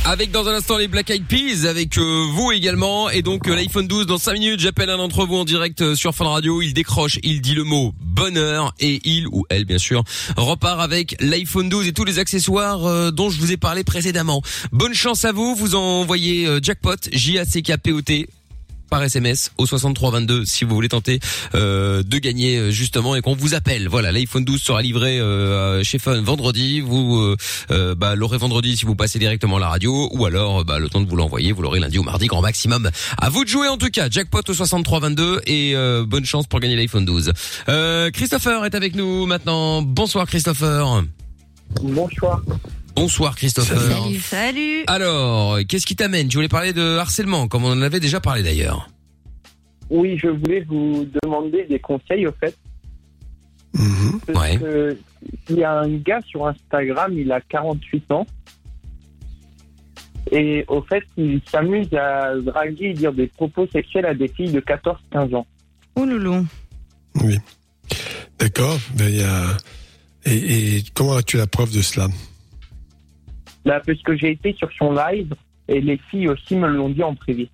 [0.04, 3.56] Avec dans un instant les Black Eyed Peas, avec euh, vous également, et donc euh,
[3.56, 4.60] l'iPhone 12 dans 5 minutes.
[4.60, 6.60] J'appelle un d'entre vous en direct euh, sur Fun Radio.
[6.60, 10.04] Il décroche, il dit le mot bonheur, et il ou elle bien sûr
[10.36, 14.42] repart avec l'iPhone 12 et tous les accessoires dont je vous ai parlé précédemment.
[14.72, 15.54] Bonne chance à vous.
[15.54, 18.26] Vous envoyez jackpot J A C K P O T
[18.88, 21.20] par SMS au 6322 si vous voulez tenter
[21.54, 23.88] euh, de gagner euh, justement et qu'on vous appelle.
[23.88, 26.80] Voilà, l'iPhone 12 sera livré euh, chez Fun vendredi.
[26.80, 27.34] Vous
[27.70, 30.88] euh, bah, l'aurez vendredi si vous passez directement à la radio ou alors bah, le
[30.88, 32.90] temps de vous l'envoyer, vous l'aurez lundi ou mardi grand maximum.
[33.18, 34.08] À vous de jouer en tout cas.
[34.10, 35.74] Jackpot au 6322 et
[36.06, 37.32] bonne chance pour gagner l'iPhone 12.
[37.68, 39.82] Euh, Christopher est avec nous maintenant.
[39.82, 41.04] Bonsoir Christopher.
[41.82, 42.42] Bonsoir.
[42.96, 43.78] Bonsoir Christopher.
[43.78, 44.20] Salut.
[44.20, 44.84] Salut.
[44.86, 46.28] Alors, qu'est-ce qui t'amène?
[46.28, 48.88] Tu voulais parler de harcèlement, comme on en avait déjà parlé d'ailleurs.
[49.90, 52.56] Oui, je voulais vous demander des conseils au fait.
[53.74, 54.20] Mhm.
[54.26, 54.58] Parce Ouais.
[54.58, 54.96] que
[55.50, 58.26] il y a un gars sur Instagram, il a 48 ans.
[60.32, 64.50] Et au fait, il s'amuse à draguer et dire des propos sexuels à des filles
[64.52, 65.46] de 14-15 ans.
[65.96, 66.46] Oh loulou.
[67.22, 67.36] Oui.
[68.38, 68.78] D'accord.
[68.96, 69.56] Ben, il y a...
[70.24, 72.08] et, et comment as-tu la preuve de cela?
[73.66, 75.34] Là, parce que j'ai été sur son live
[75.68, 77.50] et les filles aussi me l'ont dit en privé.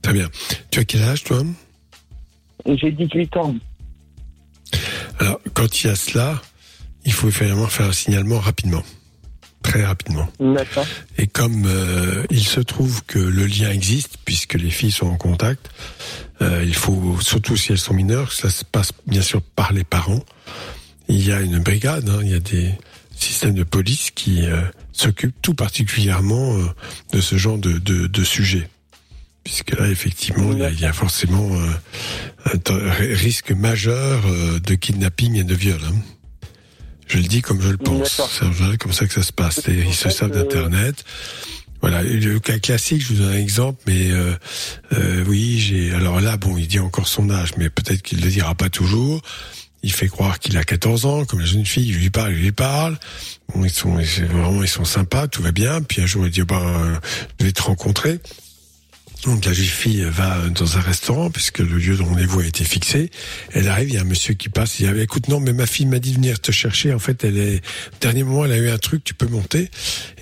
[0.00, 0.28] Très bien.
[0.70, 1.42] Tu as quel âge, toi?
[2.66, 3.56] J'ai 18 ans.
[5.18, 6.40] Alors, quand il y a cela,
[7.04, 8.84] il faut évidemment faire un signalement rapidement.
[9.64, 10.28] Très rapidement.
[10.38, 10.86] D'accord.
[11.18, 15.16] Et comme euh, il se trouve que le lien existe, puisque les filles sont en
[15.16, 15.70] contact,
[16.40, 19.84] euh, il faut, surtout si elles sont mineures, ça se passe bien sûr par les
[19.84, 20.22] parents.
[21.08, 22.72] Il y a une brigade, hein, il y a des
[23.22, 24.60] systèmes de police qui euh,
[24.92, 26.66] s'occupent tout particulièrement euh,
[27.12, 28.68] de ce genre de, de, de sujet.
[29.44, 34.22] Puisque là, effectivement, il y a, il y a forcément euh, un risque majeur
[34.60, 35.80] de kidnapping et de viol.
[35.84, 35.96] hein.
[37.12, 38.22] Je le dis comme je le pense.
[38.32, 39.68] C'est comme ça que ça se passe.
[39.68, 41.04] Et ils se euh, d'Internet.
[41.82, 44.34] Voilà, le cas classique, je vous donne un exemple, mais euh,
[44.92, 45.92] euh, oui, j'ai.
[45.92, 49.20] Alors là, bon, il dit encore son âge, mais peut-être qu'il le dira pas toujours.
[49.82, 52.38] Il fait croire qu'il a 14 ans, comme la jeune fille, il lui parle, il
[52.38, 52.98] lui parle.
[53.54, 55.82] Bon, ils sont vraiment ils sont sympas, tout va bien.
[55.82, 56.62] Puis un jour il dit bah
[57.40, 58.20] je vais te rencontrer.
[59.24, 62.64] Donc la jeune fille va dans un restaurant puisque le lieu de rendez-vous a été
[62.64, 63.10] fixé.
[63.52, 65.52] Elle arrive, il y a un monsieur qui passe, il dit ah, écoute non mais
[65.52, 66.92] ma fille m'a dit de venir te chercher.
[66.92, 67.60] En fait elle est
[68.00, 69.70] dernier moment elle a eu un truc, tu peux monter.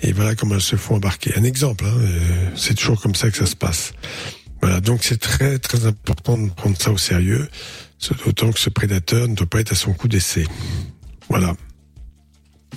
[0.03, 1.33] Et voilà comment elles se font embarquer.
[1.35, 3.93] Un exemple, hein, euh, c'est toujours comme ça que ça se passe.
[4.61, 7.49] Voilà donc c'est très très important de prendre ça au sérieux.
[8.25, 10.45] D'autant que ce prédateur ne doit pas être à son coup d'essai.
[11.29, 11.53] Voilà.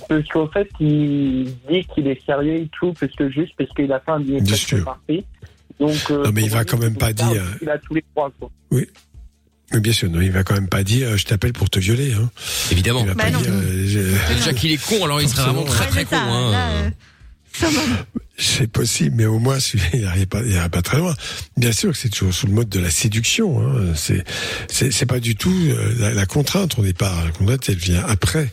[0.07, 3.91] Parce qu'en fait, il dit qu'il est sérieux et tout, parce que juste parce qu'il
[3.91, 4.85] a fait un billet Bien presque sûr.
[4.85, 5.23] parfait.
[5.79, 8.31] Donc, euh, Non, mais il va quand même pas dire- Il a tous les trois,
[8.39, 8.49] quoi.
[8.71, 8.87] Oui.
[9.73, 11.79] Mais bien sûr, non, il va quand même pas dire euh, je t'appelle pour te
[11.79, 12.13] violer.
[12.13, 12.29] Hein.
[12.71, 12.99] Évidemment.
[13.01, 13.41] Il va Bah pas non.
[13.41, 16.15] dire euh, Déjà qu'il est con, alors il serait vraiment très très con.
[16.15, 16.51] ça, Hein.
[16.51, 16.89] là, euh,
[17.53, 17.67] ça
[18.37, 19.57] C'est possible, mais au moins
[19.93, 21.15] il n'arrive pas, pas très loin.
[21.57, 23.61] Bien sûr que c'est toujours sous le mode de la séduction.
[23.61, 23.93] Hein.
[23.95, 27.23] C'est pas du tout euh, la, la contrainte au départ.
[27.23, 28.51] La contrainte, elle vient après.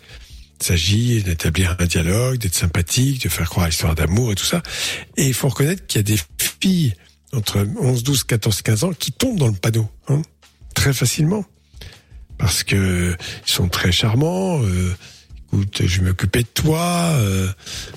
[0.61, 4.45] Il s'agit d'établir un dialogue, d'être sympathique, de faire croire à l'histoire d'amour et tout
[4.45, 4.63] ça.
[5.17, 6.95] Et il faut reconnaître qu'il y a des filles
[7.33, 10.23] entre 11, 12, 14, 15 ans qui tombent dans le panneau, hein,
[10.75, 11.45] très facilement.
[12.39, 13.17] Parce que
[13.47, 14.95] ils sont très charmants, euh,
[15.53, 17.49] écoute, je vais m'occuper de toi, euh,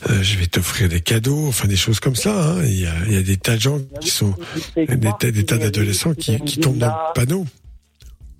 [0.09, 2.51] euh, je vais t'offrir des cadeaux, enfin des choses comme ça.
[2.53, 2.63] Hein.
[2.65, 4.33] Il, y a, il y a des tas de gens qui sont,
[4.75, 4.85] des
[5.19, 7.45] tas, des d'adolescents qui, tombent dans le panneau.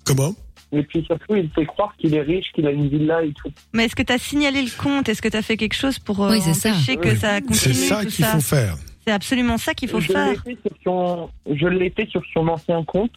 [0.04, 0.34] Comment?
[0.72, 3.50] Et puis surtout, il fait croire qu'il est riche, qu'il a une villa et tout.
[3.72, 5.08] Mais est-ce que tu as signalé le compte?
[5.08, 6.70] Est-ce que tu as fait quelque chose pour euh, Oui, c'est ça.
[6.70, 7.16] empêcher que Oui.
[7.18, 8.32] ça C'est continue ça tout qu'il ça?
[8.32, 8.76] faut faire.
[9.06, 10.30] C'est absolument ça qu'il faut je faire.
[10.44, 13.12] l'ai fait sur son, je l'ai fait sur son ancien compte.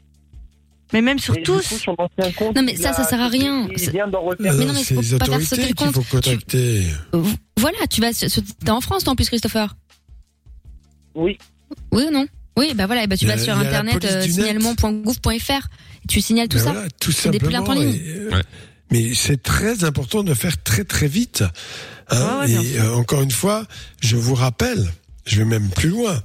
[0.93, 1.67] Mais même sur tous.
[1.67, 3.67] coup, son ancien compte, Non, mais ça, a- ça sert à rien.
[3.91, 4.37] Vient d'en refaire.
[4.39, 5.93] Mais Euh, non, mais c'est faut les pas faire sauter le compte.
[5.93, 6.83] faut contacter.
[7.13, 7.23] Euh,
[7.57, 9.75] Voilà, tu vas, t'es en France toi en plus Christopher.
[11.15, 11.37] Oui.
[11.91, 12.25] Oui ou non?
[12.57, 15.67] Oui, bah voilà, et bah tu vas sur internet euh, signalement.gouv.fr
[16.07, 16.71] tu signales tout ça.
[16.71, 17.81] voilà, tout C'est des plaintes simplement.
[17.81, 17.95] en ligne.
[18.03, 18.41] et, euh, Ouais.
[18.91, 21.43] Mais c'est très important de faire très très vite.
[22.09, 22.39] hein.
[22.41, 23.67] Ouais, ouais, et euh, encore une fois,
[24.01, 24.89] je vous rappelle,
[25.27, 26.23] je vais même plus loin,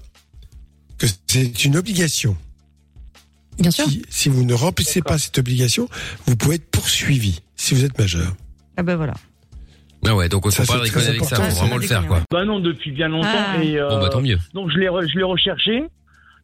[0.97, 2.37] que c'est une obligation.
[3.59, 3.85] Bien sûr.
[3.87, 5.89] Si, si vous ne remplissez pas cette obligation,
[6.27, 8.33] vous pouvez être poursuivi si vous êtes majeur.
[8.77, 9.15] Ah bah voilà.
[10.07, 12.07] Ah ouais, donc faut Ça, pas c'est rigoler très avec ça, faut vraiment le faire
[12.07, 12.21] quoi.
[12.31, 13.29] Bah non, depuis bien longtemps.
[13.33, 13.63] Ah.
[13.63, 14.39] Et, euh, Bon bah tant mieux.
[14.53, 15.85] Donc je l'ai re- je l'ai recherché.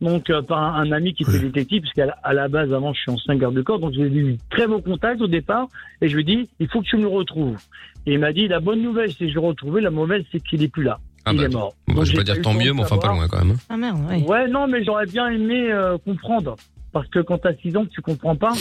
[0.00, 1.40] Donc euh, par un, un ami qui était Oui.
[1.40, 3.92] détective, parce qu'à la, à la base avant je suis ancien garde de corps, donc
[3.92, 5.66] j'ai eu très beau contact au départ,
[6.00, 7.58] et je lui ai dit il faut que tu me le retrouves.
[8.06, 10.40] Et il m'a dit la bonne nouvelle c'est que je l'ai retrouvé, la mauvaise c'est
[10.40, 10.98] qu'il est plus là.
[11.26, 11.74] Ah il bah, est mort.
[11.86, 13.58] bon, bah, Donc, je vais pas dire tant mieux, mais enfin pas loin quand même.
[13.68, 14.22] Ah merde, oui.
[14.22, 16.56] Ouais non mais j'aurais bien aimé euh, comprendre.
[16.92, 18.52] Parce que quand t'as 6 ans, tu comprends pas.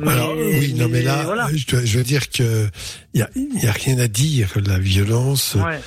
[0.00, 1.48] Mais- Alors oui, non mais là, voilà.
[1.52, 2.68] je, dois- je veux dire que
[3.14, 5.56] il y a, il y a rien à dire la violence.
[5.56, 5.80] Ouais.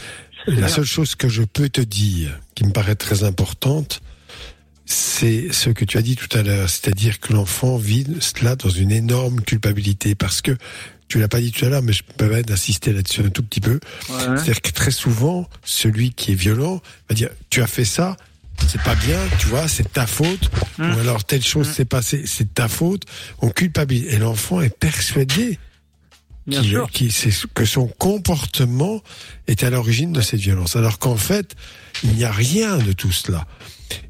[0.47, 4.01] La seule chose que je peux te dire, qui me paraît très importante,
[4.85, 8.69] c'est ce que tu as dit tout à l'heure, c'est-à-dire que l'enfant vit cela dans
[8.69, 10.51] une énorme culpabilité, parce que
[11.07, 13.41] tu l'as pas dit tout à l'heure, mais je me permets d'insister là-dessus un tout
[13.43, 13.79] petit peu.
[14.09, 14.15] Ouais.
[14.19, 18.17] C'est-à-dire que très souvent, celui qui est violent va dire tu as fait ça,
[18.67, 20.95] c'est pas bien, tu vois, c'est ta faute, Mm.
[20.95, 21.73] ou alors telle chose Mm.
[21.73, 23.03] s'est passée, c'est ta faute.
[23.41, 25.59] On culpabilise et l'enfant est persuadé
[26.47, 26.89] Bien qu'il- sûr.
[26.91, 27.11] qu'il-
[27.53, 29.01] que son comportement
[29.47, 31.55] est à l'origine de cette violence, alors qu'en fait,
[32.03, 33.47] il n'y a rien de tout cela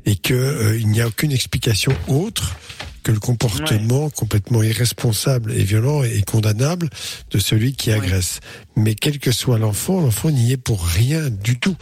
[0.05, 2.55] et que euh, il n'y a aucune explication autre
[3.03, 6.89] que le comportement complètement irresponsable et violent et condamnable
[7.29, 7.97] de celui qui Ouais.
[7.97, 8.39] agresse.
[8.75, 11.75] Mais quel que soit l'enfant, l'enfant n'y est pour rien du tout.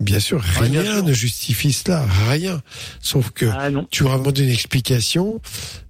[0.00, 2.62] Bien sûr, bien rien ne justifie cela, rien.
[3.00, 5.40] Sauf que Ah tu auras demandé une explication,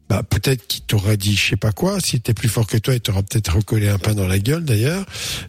[0.09, 2.94] bah peut-être qu'il t'aurait dit je sais pas quoi, s'il était plus fort que toi,
[2.94, 5.04] il t'aura peut-être recollé un pain dans la gueule d'ailleurs,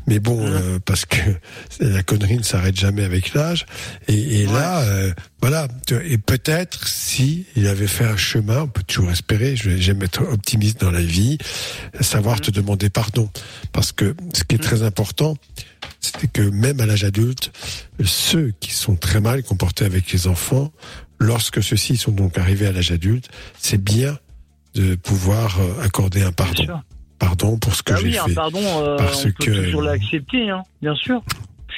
[0.07, 0.53] mais bon, Mhm.
[0.53, 1.15] euh, parce que
[1.79, 3.65] la connerie ne s'arrête jamais avec l'âge,
[4.09, 4.51] et, et Ouais.
[4.53, 5.69] là, euh, voilà,
[6.03, 10.03] et peut-être si il avait fait un chemin, on peut toujours espérer, je vais- j'aime
[10.03, 11.37] être optimiste dans la vie,
[12.01, 12.41] savoir Mhm.
[12.41, 13.29] te demander pardon,
[13.71, 15.37] parce que ce qui est très important,
[16.01, 17.51] c'est que même à l'âge adulte,
[18.03, 20.71] ceux qui sont très mal comportés avec les enfants,
[21.19, 24.17] lorsque ceux-ci sont donc arrivés à l'âge adulte, c'est bien
[24.75, 26.79] de pouvoir euh, accorder un pardon.
[27.17, 29.81] Pardon pour ce que Ah j'ai oui, un pardon, euh, Parce on peut que- toujours
[29.81, 31.21] l'accepter, hein, bien sûr.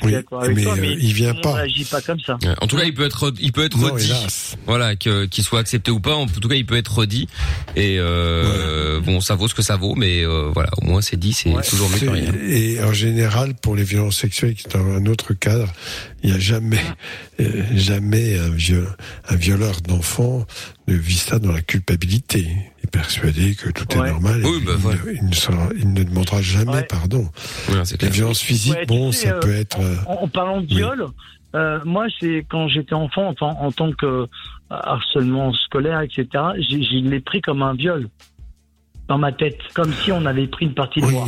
[0.02, 1.54] Je suis Oui, d'accord avec mais, toi, euh, mais il vient pas.
[1.54, 2.38] réagit pas comme ça.
[2.62, 4.06] En tout cas, il peut être, il peut être Non, redit.
[4.10, 4.58] hélas.
[4.66, 6.16] Voilà, qu'il soit accepté ou pas.
[6.16, 7.28] En tout cas, il peut être redit.
[7.76, 11.18] Et euh, bon, ça vaut ce que ça vaut, mais euh, voilà, au moins c'est
[11.18, 11.62] dit, c'est Ouais.
[11.64, 12.34] toujours mieux que rien.
[12.47, 15.72] Et en général, pour les violences sexuelles, qui est dans un autre cadre,
[16.24, 16.82] il n'y a jamais,
[17.39, 18.95] euh, jamais un, viol-
[19.30, 20.45] un violeur d'enfant
[20.92, 22.39] ne vit ça dans la culpabilité.
[22.42, 24.08] Il est persuadé que tout Ouais.
[24.08, 24.42] est normal.
[24.42, 26.84] et Oui, bah, il, ne, il, ne sera- il ne demandera jamais Ouais.
[26.84, 27.30] pardon.
[28.02, 29.80] Les violences physiques, bon, sais, ça euh, peut être.
[29.80, 30.76] euh, En, en parlant de Oui.
[30.78, 31.08] viol,
[31.56, 34.28] euh, moi, c'est quand j'étais enfant, enfin, en tant que euh,
[34.70, 36.28] harcèlement scolaire, etc.,
[36.58, 38.08] j'ai- je l'ai pris comme un viol.
[39.08, 41.12] dans ma tête, comme si on avait pris une partie de Oui.
[41.14, 41.26] moi.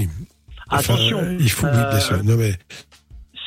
[0.69, 2.23] Enfin, Attention, il faut, oui, bien euh, sûr.
[2.23, 2.53] Non, mais,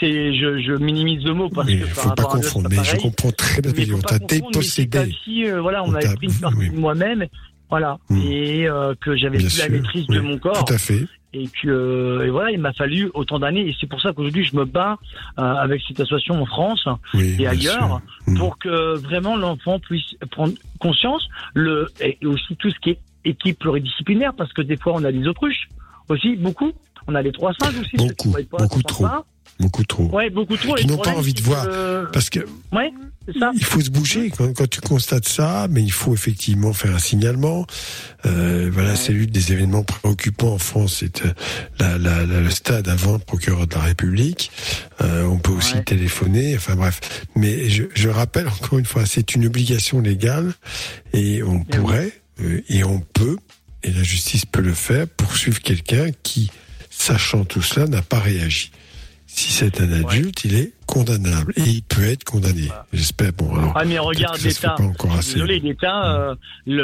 [0.01, 2.68] c'est, je, je minimise le mot parce mais que il par faut pas confondre.
[2.70, 3.72] Mais je comprends très bien.
[3.76, 5.14] Mais faut On t'a dépossédé.
[5.24, 6.70] si, euh, voilà, on, On t'a- pris une partie oui.
[6.70, 7.26] de moi-même,
[7.70, 8.20] voilà, Hmm.
[8.30, 10.64] et euh, que j'avais plus la maîtrise de mon corps.
[10.64, 11.05] Tout à fait.
[11.32, 14.44] et que euh, et voilà il m'a fallu autant d'années et c'est pour ça qu'aujourd'hui
[14.44, 14.97] je me bats
[15.38, 18.32] euh, avec cette association en France Oui, et ailleurs sûr.
[18.32, 18.38] Mm.
[18.38, 23.59] pour que vraiment l'enfant puisse prendre conscience le et aussi tout ce qui est équipe
[23.59, 25.68] pluridisciplinaire parce que des fois on a des autruches
[26.09, 26.72] aussi beaucoup
[27.09, 29.05] on a les trois singes aussi ceux qui Beaucoup, beaucoup trop.
[29.05, 29.26] pas.
[29.59, 30.04] Beaucoup trop.
[30.14, 31.64] ouais beaucoup trop Qui n'ont pas envie de voir.
[31.66, 32.40] que- Parce que
[32.72, 32.90] ouais
[33.40, 36.94] ça il faut se bouger quand, quand tu constates ça, mais il faut effectivement faire
[36.94, 37.66] un signalement.
[38.24, 40.96] Euh, voilà, c'est l'une des événements préoccupants en France.
[41.00, 41.32] C'est euh,
[41.80, 44.50] la, la, la- le stade avant le procureur de la République.
[45.00, 45.82] Euh, on peut aussi Ouais.
[45.84, 46.54] téléphoner.
[46.57, 47.00] Enfin bref,
[47.34, 50.52] mais je, je rappelle encore une fois, c'est une obligation légale
[51.12, 51.64] et on Eh oui.
[51.80, 53.36] pourrait euh, et on peut
[53.82, 56.50] et la justice peut le faire poursuivre quelqu'un qui,
[56.90, 58.70] sachant tout cela, n'a pas réagi.
[59.39, 62.68] Si c'est un adulte, il est condamnable et il peut être condamné.
[62.95, 63.34] J'espère.
[63.34, 63.72] Bon, alors.
[63.76, 64.76] Ah mais regarde l'État.
[65.34, 66.16] Désolé l'État.
[66.20, 66.34] euh,
[66.66, 66.74] Il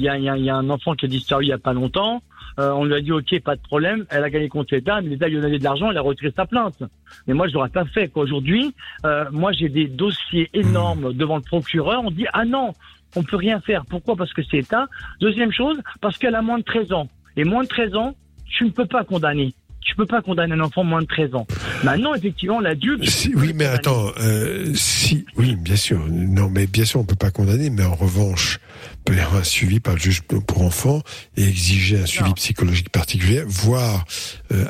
[0.00, 2.20] y, a, y y un enfant qui a disparu il y a pas longtemps.
[2.58, 4.06] Euh, on lui a dit ok pas de problème.
[4.10, 5.88] Elle a gagné contre l'État, mais l'État lui a donné de l'argent.
[5.92, 6.82] Elle a retiré sa plainte.
[7.28, 8.08] Mais moi je l'aurais pas fait.
[8.08, 8.24] quoi.
[8.24, 8.74] Aujourd'hui,
[9.06, 12.02] euh, moi j'ai des dossiers énormes devant le procureur.
[12.04, 12.72] On dit ah non,
[13.14, 13.84] on peut rien faire.
[13.86, 14.16] Pourquoi?
[14.16, 14.86] Parce que c'est l'État.
[15.20, 17.08] Deuxième chose, parce qu'elle a moins de 13 ans.
[17.36, 18.14] Et moins de 13 ans,
[18.46, 19.54] tu ne peux pas condamner.
[19.84, 21.46] Tu peux pas condamner un enfant moins de 13 ans.
[21.84, 23.08] Maintenant, effectivement, l'adulte.
[23.08, 27.14] Si- oui, mais attends, euh, si, oui, bien sûr, non, mais bien sûr, on peut
[27.14, 28.58] pas condamner, mais en revanche,
[29.04, 31.02] peut y avoir un suivi par le juge pour enfants
[31.36, 32.34] et exiger un suivi Non.
[32.34, 34.04] psychologique particulier, voire
[34.52, 34.64] euh,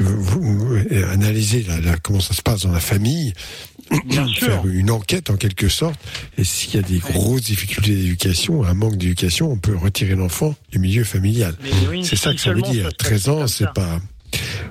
[0.00, 3.32] euh, analyser la, la- comment ça se passe dans la famille,
[4.06, 4.46] Bien sûr.
[4.48, 5.98] faire une enquête en quelque sorte,
[6.38, 10.54] et s'il y a des grosses difficultés d'éducation, un manque d'éducation, on peut retirer l'enfant
[10.72, 11.54] du milieu familial.
[11.90, 12.84] Oui, C'est ça que ça veut dire.
[12.84, 14.00] ça se 13 passe ans, c'est pas.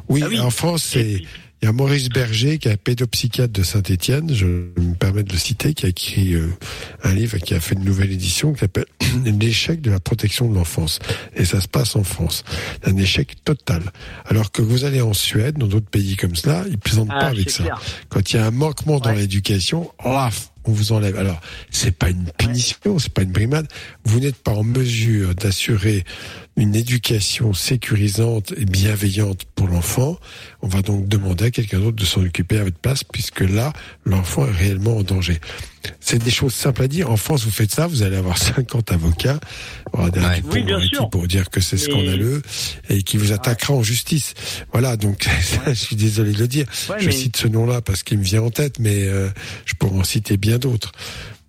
[0.09, 0.39] Oui, Ah oui.
[0.39, 1.21] en France, c'est.
[1.65, 5.33] Il y a Maurice Berger, qui est un pédopsychiatre de Saint-Étienne, je me permets de
[5.33, 6.55] le citer, qui a écrit euh,
[7.03, 8.85] un livre, qui a fait une nouvelle édition, qui s'appelle
[9.25, 10.99] L'échec de la protection de l'enfance.
[11.35, 12.43] Et ça se passe en France.
[12.83, 13.81] Un échec total.
[14.25, 17.25] Alors que vous allez en Suède, dans d'autres pays comme cela, ils plaisantent Ah, pas
[17.29, 17.63] avec ça.
[17.63, 17.81] clair.
[18.09, 21.17] Quand il y a un manquement dans l'éducation, on vous enlève.
[21.17, 21.41] Alors,
[21.71, 23.67] c'est pas une punition, c'est pas une brimade.
[24.03, 26.03] Vous n'êtes pas en mesure d'assurer
[26.57, 30.17] une éducation sécurisante et bienveillante pour l'enfant.
[30.61, 33.73] On va donc demander à quelqu'un d'autre de s'en occuper à votre place, puisque là,
[34.05, 35.39] l'enfant est réellement en danger.
[35.99, 37.11] C'est des choses simples à dire.
[37.11, 39.39] En France, vous faites ça, vous allez avoir 50 avocats,
[39.91, 40.35] aura des Ouais.
[40.37, 41.09] Dupont Oui, bien Moretti sûr.
[41.09, 42.41] pour dire que c'est scandaleux
[42.89, 44.33] et qui vous attaquera en justice.
[44.71, 46.67] Voilà, donc ça, je suis désolé de le dire.
[46.89, 49.27] Ouais, je mais- cite ce nom-là parce qu'il me vient en tête, mais euh,
[49.65, 50.93] je pourrais en citer bien d'autres.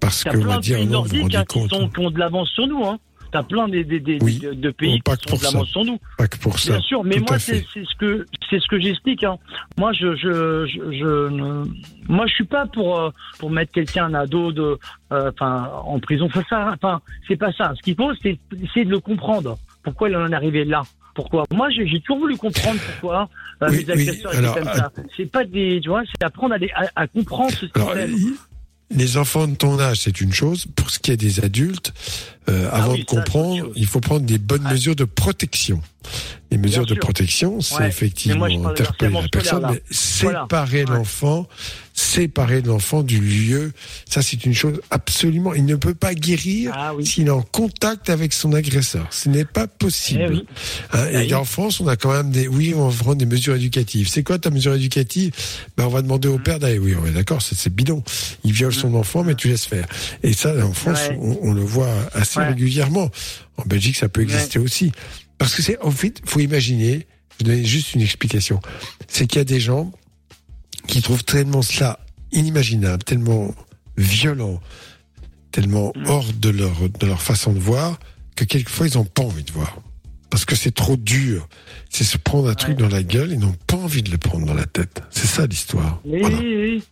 [0.01, 1.89] Parce que on plein va de dire non, vous vous rendez hein, qui, compte, sont,
[1.89, 2.85] qui ont de l'avance sur nous.
[2.85, 2.99] Hein.
[3.33, 4.39] T'as plein des, des, des- Oui.
[4.39, 5.99] de, de pays pas qui que ont pour de sur nous.
[6.17, 6.73] pas que pour ça.
[6.73, 9.25] Bien sûr, mais Tout moi c'est ce que c'est ce que j'explique.
[9.25, 9.37] Hein.
[9.77, 11.65] Moi je je je, je ne
[12.09, 14.79] moi je suis pas pour euh, pour mettre quelqu'un un ado de
[15.13, 16.29] euh, enfin en prison.
[16.29, 16.73] Faut ça.
[16.75, 17.73] Enfin c'est pas ça.
[17.77, 19.59] Ce qu'il faut c'est essayer de le comprendre.
[19.83, 20.83] Pourquoi il en est arrivé là?
[21.15, 21.45] Pourquoi?
[21.51, 23.31] Moi, j'ai toujours voulu comprendre pourquoi
[23.63, 24.93] euh, Oui, oui, agresseurs alors, étaient comme ça.
[25.17, 28.35] C'est pas des, tu vois, c'est apprendre à, les- à, à comprendre ce Alors, système.
[28.91, 30.67] les enfants de ton âge, c'est une chose.
[30.77, 31.95] Pour ce qui est des adultes,
[32.49, 34.73] euh, Ah avant oui, de comprendre, il faut prendre des bonnes Ah.
[34.73, 35.81] mesures de protection.
[36.53, 37.01] Les mesures de sûr.
[37.01, 37.89] protection, c'est Ouais.
[37.89, 39.83] effectivement moi, interpeller la personne, mais
[40.23, 40.41] Voilà.
[40.47, 40.95] séparer Ouais.
[40.97, 41.49] l'enfant,
[41.93, 43.73] séparer l'enfant du lieu,
[44.09, 45.55] ça c'est une chose absolument.
[45.55, 47.05] Il ne peut pas guérir Ah oui.
[47.05, 49.09] s'il est en contact avec son agresseur.
[49.11, 50.23] Ce n'est pas possible.
[50.25, 50.47] Eh oui.
[50.93, 51.35] Hein, Ah et oui.
[51.35, 54.09] en France, on a quand même des, oui, on va prendre des mesures éducatives.
[54.09, 55.33] C'est quoi ta mesure éducative?
[55.77, 56.79] Ben, on va demander au père d'aller.
[56.79, 58.05] Oui, on est d'accord, c'est c'est bidon.
[58.45, 59.87] Il viole son enfant, mais tu laisses faire.
[60.23, 61.19] Et ça, en France, Ouais.
[61.21, 62.49] on, on le voit assez Ouais.
[62.49, 63.11] régulièrement.
[63.57, 64.93] En Belgique, ça peut exister aussi.
[65.39, 67.07] Parce que c'est, en fait, faut imaginer.
[67.39, 68.61] Je vais donner juste une explication.
[69.09, 69.93] C'est qu'il y a des gens
[70.87, 71.99] qui trouvent tellement cela
[72.33, 73.55] inimaginable, tellement
[73.97, 74.61] violent,
[75.53, 76.07] tellement Mm.
[76.07, 77.99] hors de leur, de leur façon de voir,
[78.35, 79.79] que quelquefois ils n'ont pas envie de voir.
[80.31, 81.49] Parce que c'est trop dur.
[81.89, 84.45] C'est se prendre un truc dans la gueule, ils n'ont pas envie de le prendre
[84.47, 85.03] dans la tête.
[85.11, 86.01] C'est ça l'histoire.
[86.05, 86.39] Oui, Voilà.
[86.39, 86.83] oui, oui.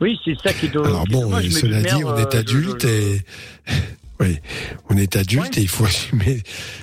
[0.00, 0.86] Oui, c'est ça qui doit.
[0.86, 3.22] Alors bon, cela dit, on est euh, adulte et
[4.22, 4.38] oui,
[4.90, 5.60] on est adulte Ouais.
[5.60, 6.42] et il faut assumer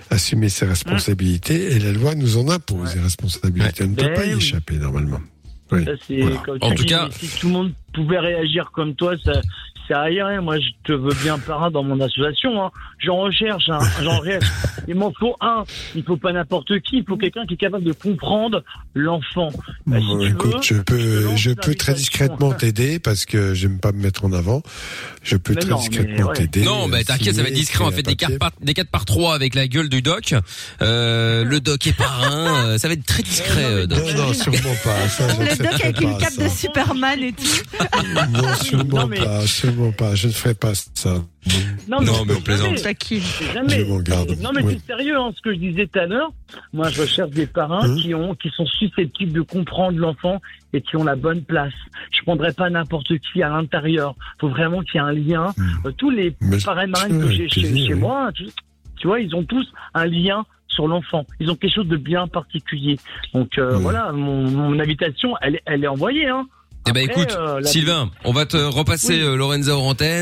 [0.10, 3.84] assumer ses responsabilités et la loi nous en impose des responsabilités.
[3.84, 4.38] On ne peut Ben pas y oui.
[4.38, 5.20] échapper normalement.
[5.72, 5.86] Oui.
[5.86, 6.38] Ça, c'est Voilà.
[6.38, 9.42] comme En tout dis, cas- si tout le monde pouvait réagir comme toi, ça,
[9.90, 10.40] ça aillerait.
[10.42, 12.64] Moi, je te veux bien parrain dans mon association.
[12.64, 12.72] Hein.
[13.00, 13.80] J'en recherche, hein.
[14.02, 14.46] j'en recherche.
[14.88, 15.64] Il m'en faut un.
[15.96, 16.98] Il faut pas n'importe qui.
[17.00, 18.64] Il faut quelqu'un qui est capable de comprendre
[18.94, 19.50] l'enfant.
[19.86, 23.54] Bah, si Bon, tu écoute, veux, je peux, je peux très discrètement t'aider parce que
[23.54, 24.62] j'aime pas me mettre en avant.
[25.24, 26.36] Je peux Mais très non, mais discrètement ouais.
[26.36, 26.64] t'aider.
[26.64, 27.84] Non, bah euh, t'inquiète, ça va être discret.
[27.84, 28.16] On un des papier.
[28.16, 30.34] 4 par des 4 par 3 avec la gueule du doc.
[30.82, 32.66] Euh, le doc est parrain.
[32.66, 34.00] euh, ça va être très discret, euh, doc.
[34.16, 35.08] Non, non, sûrement pas.
[35.10, 36.44] Ça, Le doc avec une cape ça.
[36.44, 37.44] de Superman et tout.
[38.32, 40.16] Non, sûrement Non, mais- pas, sûrement pas.
[40.16, 41.16] Je ne ferai pas ça.
[41.88, 42.78] Non, Non, mais on plaisante.
[43.54, 43.80] Jamais.
[43.80, 44.36] Je m'en garde.
[44.42, 44.78] Non mais Oui.
[44.80, 46.32] c'est sérieux hein, ce que je disais tout à l'heure.
[46.74, 50.42] Moi je recherche des parrains Hein qui ont qui sont susceptibles de comprendre l'enfant
[50.74, 51.74] et qui ont la bonne place.
[52.12, 54.16] Je prendrais pas n'importe qui à l'intérieur.
[54.40, 55.54] Faut vraiment qu'il y ait un lien.
[55.86, 56.50] Euh, tous les Hmm.
[56.50, 58.00] Mais- parrains marraines que j'ai chez, plaisir, chez oui.
[58.00, 58.46] moi, tu,
[58.98, 61.26] tu vois, ils ont tous un lien sur l'enfant.
[61.40, 62.98] Ils ont quelque chose de bien particulier.
[63.34, 63.82] Donc euh, Hmm.
[63.82, 66.28] voilà, mon, mon invitation, elle, est- elle est envoyée.
[66.28, 66.46] Hein.
[66.88, 69.22] Eh ben écoute, euh, la- Sylvain, on va te repasser Oui.
[69.22, 69.76] euh, Lorenza.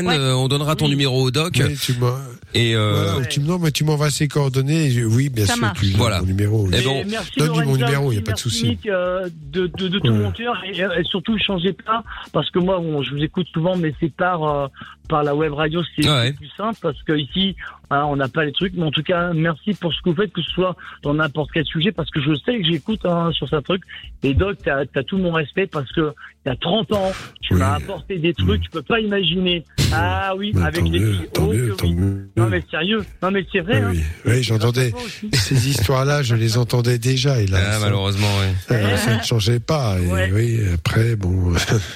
[0.06, 0.18] Ouais.
[0.18, 0.90] euh, on donnera ton Oui.
[0.90, 1.62] numéro au doc.
[1.64, 2.18] Oui, tu m'as-
[2.52, 3.28] Et euh, voilà, Ouais.
[3.28, 4.86] tu, non, mais tu m'envoies ses coordonnées.
[4.86, 5.62] et je- Oui, bien Ça sûr.
[5.62, 5.80] marche.
[5.80, 6.20] tu Voilà.
[6.20, 6.66] Mon numéro.
[6.68, 8.78] Eh Mais bon, merci donne-lui mon Lorenza numéro, y a aussi, pas de souci.
[8.86, 10.18] Euh, de, de, de tout Ouais.
[10.18, 12.02] mon cœur et, et surtout changez pas
[12.32, 14.66] parce que moi bon, je vous écoute souvent mais c'est par euh,
[15.08, 16.26] par la web radio c'est Ouais.
[16.28, 17.56] c'est plus simple parce que ici
[17.90, 20.16] hein, on n'a pas les trucs mais en tout cas merci pour ce que vous
[20.16, 23.30] faites que ce soit dans n'importe quel sujet parce que je sais que j'écoute hein,
[23.32, 23.82] sur ce truc
[24.22, 26.12] et Doc t'as as tout mon respect parce que
[26.46, 27.60] a 30 ans tu Oui.
[27.60, 31.52] m'as apporté des trucs tu peux pas imaginer ah oui Mais avec les mieux, hauts
[31.52, 31.94] mieux, que tant oui.
[31.94, 32.28] mieux.
[32.36, 34.02] non mais sérieux non mais c'est vrai Oui, hein.
[34.26, 34.92] oui, oui, j'entendais
[35.32, 37.40] ces histoires-là, je les entendais déjà.
[37.40, 38.28] Et là, ah, ça, malheureusement,
[38.66, 39.98] ça, ça ne changeait pas.
[40.00, 40.30] Et Ouais.
[40.32, 41.54] oui, après, bon,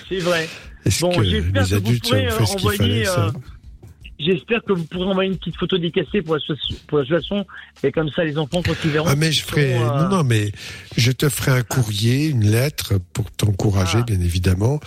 [0.09, 0.49] c'est vrai
[0.85, 3.31] est-ce Bon, que que vous adultes pourrez, ont fait ce qu'il envoyer, fallait ça euh,
[4.25, 6.41] J'espère que vous pourrez envoyer une petite photo décacée pour la,
[6.87, 7.45] pour la situation
[7.83, 9.09] et comme ça les enfants quand ils verront.
[9.11, 10.53] Ah mais je ferai euh, non non mais
[10.97, 14.05] je te ferai un courrier, une lettre pour t'encourager Ah.
[14.05, 14.79] bien évidemment.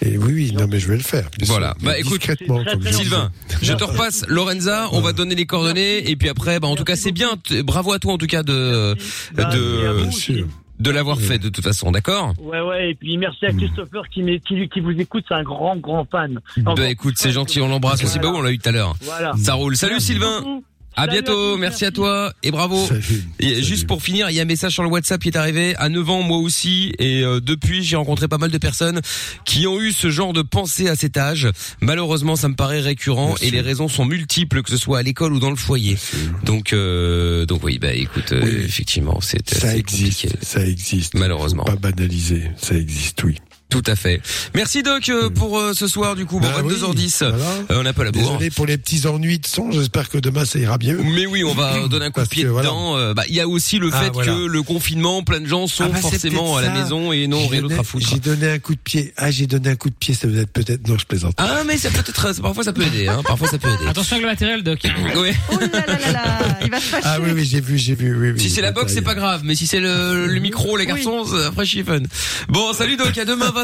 [0.00, 1.28] Et oui oui non mais je vais le faire.
[1.42, 1.74] Voilà.
[1.80, 3.32] sûr, Bah, écoute, discrètement très, comme Sylvain,
[3.62, 6.84] je te repasse Lorenza, on va donner les coordonnées et puis après, bah en tout
[6.84, 7.30] cas c'est bien,
[7.64, 8.94] bravo à toi en tout cas de
[9.34, 10.46] bah, de- Bien sûr.
[10.80, 13.56] De l'avoir fait de toute façon, d'accord Ouais ouais et puis merci à Hmm.
[13.58, 16.40] Christopher qui, qui, qui vous écoute, c'est un grand grand fan.
[16.56, 18.18] Bah écoute, c'est gentil, on l'embrasse aussi.
[18.18, 18.94] Bah oui, on l'a eu tout à l'heure.
[19.02, 19.32] Voilà.
[19.36, 19.76] Ça roule.
[19.76, 20.62] Salut Merci Sylvain.
[20.96, 22.84] À bientôt, merci à toi et bravo.
[22.86, 23.02] Salut.
[23.40, 23.64] Et Salut.
[23.64, 25.88] juste pour finir, il y a un message sur le WhatsApp qui est arrivé à
[25.88, 29.00] 9 ans moi aussi et euh, depuis j'ai rencontré pas mal de personnes
[29.44, 31.48] qui ont eu ce genre de pensée à cet âge.
[31.80, 35.32] Malheureusement, ça me paraît récurrent et les raisons sont multiples que ce soit à l'école
[35.32, 35.96] ou dans le foyer.
[36.44, 38.62] Donc euh, donc oui, bah écoute euh, Oui.
[38.64, 40.46] effectivement, c'est Ça c'est existe, compliqué.
[40.46, 41.14] ça existe.
[41.14, 41.64] Malheureusement.
[41.66, 43.36] Faut pas banaliser, ça existe oui.
[43.74, 44.20] Tout à fait.
[44.54, 47.28] Merci Doc euh, pour euh, ce soir du coup, bon, Bah oui, 22h10.
[47.28, 47.44] voilà.
[47.72, 48.22] Euh, on a pas la bourre.
[48.34, 51.00] Désolé pour les petits ennuis de son, j'espère que demain ça ira mieux.
[51.02, 52.68] Mais oui, on va donner un coup de pied voilà.
[52.68, 52.96] dedans.
[52.96, 54.32] Euh, bah, il y a aussi le Ah, fait voilà.
[54.32, 56.74] que le confinement, plein de gens sont Ah bah, forcément à la ça.
[56.84, 58.06] maison et non rien d'autre à foutre.
[58.08, 59.12] J'ai donné un coup de pied.
[59.16, 61.34] Ah, j'ai donné un coup de pied, ça peut être peut-être non, je plaisante.
[61.38, 63.88] Ah mais ça peut être parfois ça peut aider hein, parfois ça peut aider.
[63.88, 64.78] Attention avec le matériel, Doc.
[65.16, 65.34] Ouais.
[65.50, 67.02] Oh là là là là, il va se fâcher.
[67.08, 68.40] Ah oui oui, j'ai vu, j'ai vu, oui oui.
[68.40, 71.24] Si c'est la boxe, c'est pas grave, mais si c'est le, le micro, les garçons,
[71.48, 71.98] après je suis fun.
[72.48, 73.50] Bon, salut Doc, à demain